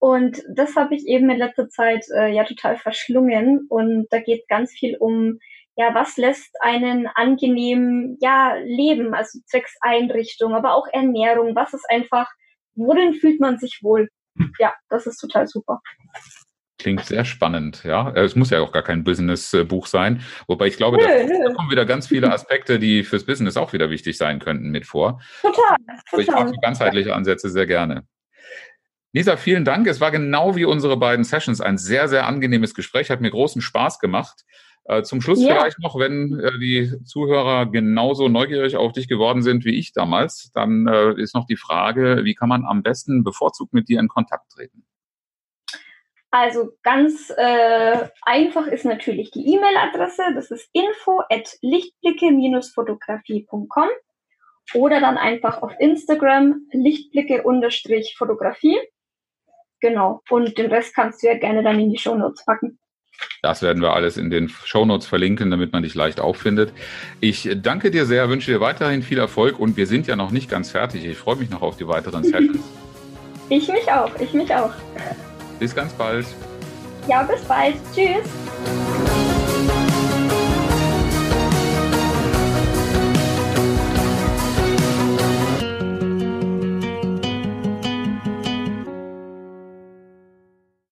Und 0.00 0.42
das 0.48 0.74
habe 0.74 0.96
ich 0.96 1.06
eben 1.06 1.30
in 1.30 1.38
letzter 1.38 1.68
Zeit 1.68 2.04
äh, 2.12 2.32
ja 2.32 2.44
total 2.44 2.76
verschlungen. 2.76 3.66
Und 3.68 4.08
da 4.10 4.18
geht 4.18 4.48
ganz 4.48 4.72
viel 4.72 4.96
um, 4.96 5.38
ja, 5.76 5.94
was 5.94 6.16
lässt 6.16 6.54
einen 6.60 7.06
angenehm 7.14 8.18
ja, 8.20 8.54
leben, 8.64 9.14
also 9.14 9.38
zwecks 9.46 9.74
Einrichtung, 9.80 10.54
aber 10.54 10.74
auch 10.74 10.86
Ernährung. 10.92 11.54
Was 11.56 11.72
ist 11.72 11.86
einfach, 11.88 12.28
worin 12.74 13.14
fühlt 13.14 13.40
man 13.40 13.58
sich 13.58 13.80
wohl? 13.82 14.08
Ja, 14.58 14.74
das 14.88 15.06
ist 15.06 15.18
total 15.18 15.46
super. 15.46 15.80
Klingt 16.78 17.04
sehr 17.04 17.24
spannend, 17.24 17.84
ja. 17.84 18.10
Äh, 18.10 18.24
es 18.24 18.34
muss 18.34 18.50
ja 18.50 18.60
auch 18.60 18.72
gar 18.72 18.82
kein 18.82 19.04
Business-Buch 19.04 19.86
sein. 19.86 20.22
Wobei 20.48 20.66
ich 20.66 20.76
glaube, 20.76 20.96
nö, 20.96 21.04
da, 21.04 21.48
da 21.48 21.54
kommen 21.54 21.70
wieder 21.70 21.86
ganz 21.86 22.08
viele 22.08 22.32
Aspekte, 22.32 22.78
die 22.78 23.04
fürs 23.04 23.24
Business 23.24 23.56
auch 23.56 23.72
wieder 23.72 23.88
wichtig 23.88 24.18
sein 24.18 24.40
könnten, 24.40 24.70
mit 24.70 24.86
vor. 24.86 25.20
Total. 25.42 25.76
total. 26.10 26.20
Ich 26.20 26.26
mag 26.28 26.48
so 26.48 26.54
ganzheitliche 26.60 27.14
Ansätze 27.14 27.50
sehr 27.50 27.66
gerne. 27.66 28.04
Lisa, 29.12 29.36
vielen 29.36 29.64
Dank. 29.64 29.86
Es 29.86 30.00
war 30.00 30.10
genau 30.10 30.56
wie 30.56 30.64
unsere 30.64 30.96
beiden 30.96 31.24
Sessions 31.24 31.60
ein 31.60 31.78
sehr, 31.78 32.08
sehr 32.08 32.26
angenehmes 32.26 32.74
Gespräch. 32.74 33.10
Hat 33.10 33.20
mir 33.20 33.30
großen 33.30 33.62
Spaß 33.62 33.98
gemacht. 33.98 34.42
Äh, 34.84 35.02
zum 35.02 35.20
Schluss 35.20 35.40
ja. 35.40 35.54
vielleicht 35.54 35.78
noch, 35.78 35.98
wenn 35.98 36.40
äh, 36.40 36.58
die 36.58 37.04
Zuhörer 37.04 37.66
genauso 37.66 38.28
neugierig 38.28 38.76
auf 38.76 38.92
dich 38.92 39.08
geworden 39.08 39.42
sind 39.42 39.64
wie 39.64 39.78
ich 39.78 39.92
damals, 39.92 40.50
dann 40.52 40.86
ist 41.16 41.34
noch 41.34 41.46
die 41.46 41.56
Frage, 41.56 42.24
wie 42.24 42.34
kann 42.34 42.48
man 42.48 42.64
am 42.64 42.82
besten 42.82 43.22
bevorzugt 43.22 43.72
mit 43.72 43.88
dir 43.88 44.00
in 44.00 44.08
Kontakt 44.08 44.50
treten? 44.52 44.84
Also 46.34 46.70
ganz 46.82 47.30
äh, 47.36 48.08
einfach 48.22 48.66
ist 48.66 48.86
natürlich 48.86 49.30
die 49.32 49.54
E-Mail-Adresse. 49.54 50.32
Das 50.34 50.50
ist 50.50 50.66
info 50.72 51.20
at 51.28 51.58
lichtblicke-fotografie.com 51.60 53.88
oder 54.72 54.98
dann 55.00 55.18
einfach 55.18 55.60
auf 55.60 55.74
Instagram 55.78 56.66
lichtblicke-fotografie. 56.72 58.78
Genau. 59.80 60.22
Und 60.30 60.56
den 60.56 60.72
Rest 60.72 60.94
kannst 60.94 61.22
du 61.22 61.26
ja 61.26 61.36
gerne 61.36 61.62
dann 61.62 61.78
in 61.78 61.90
die 61.90 61.98
Shownotes 61.98 62.46
packen. 62.46 62.78
Das 63.42 63.62
werden 63.62 63.82
wir 63.82 63.92
alles 63.92 64.16
in 64.16 64.30
den 64.30 64.48
Shownotes 64.48 65.06
verlinken, 65.06 65.50
damit 65.50 65.72
man 65.72 65.82
dich 65.82 65.94
leicht 65.94 66.20
auffindet. 66.20 66.72
Ich 67.20 67.48
danke 67.56 67.90
dir 67.90 68.06
sehr, 68.06 68.28
wünsche 68.28 68.52
dir 68.52 68.60
weiterhin 68.60 69.02
viel 69.02 69.18
Erfolg 69.18 69.58
und 69.58 69.76
wir 69.76 69.86
sind 69.86 70.06
ja 70.06 70.16
noch 70.16 70.30
nicht 70.30 70.48
ganz 70.48 70.70
fertig. 70.70 71.04
Ich 71.04 71.18
freue 71.18 71.36
mich 71.36 71.50
noch 71.50 71.62
auf 71.62 71.76
die 71.76 71.88
weiteren 71.88 72.24
Sessions. 72.24 72.60
ich 73.48 73.68
mich 73.68 73.90
auch, 73.90 74.10
ich 74.20 74.32
mich 74.32 74.54
auch. 74.54 74.72
Bis 75.58 75.74
ganz 75.74 75.92
bald. 75.92 76.26
Ja, 77.08 77.22
bis 77.24 77.42
bald. 77.42 77.74
Tschüss. 77.94 78.28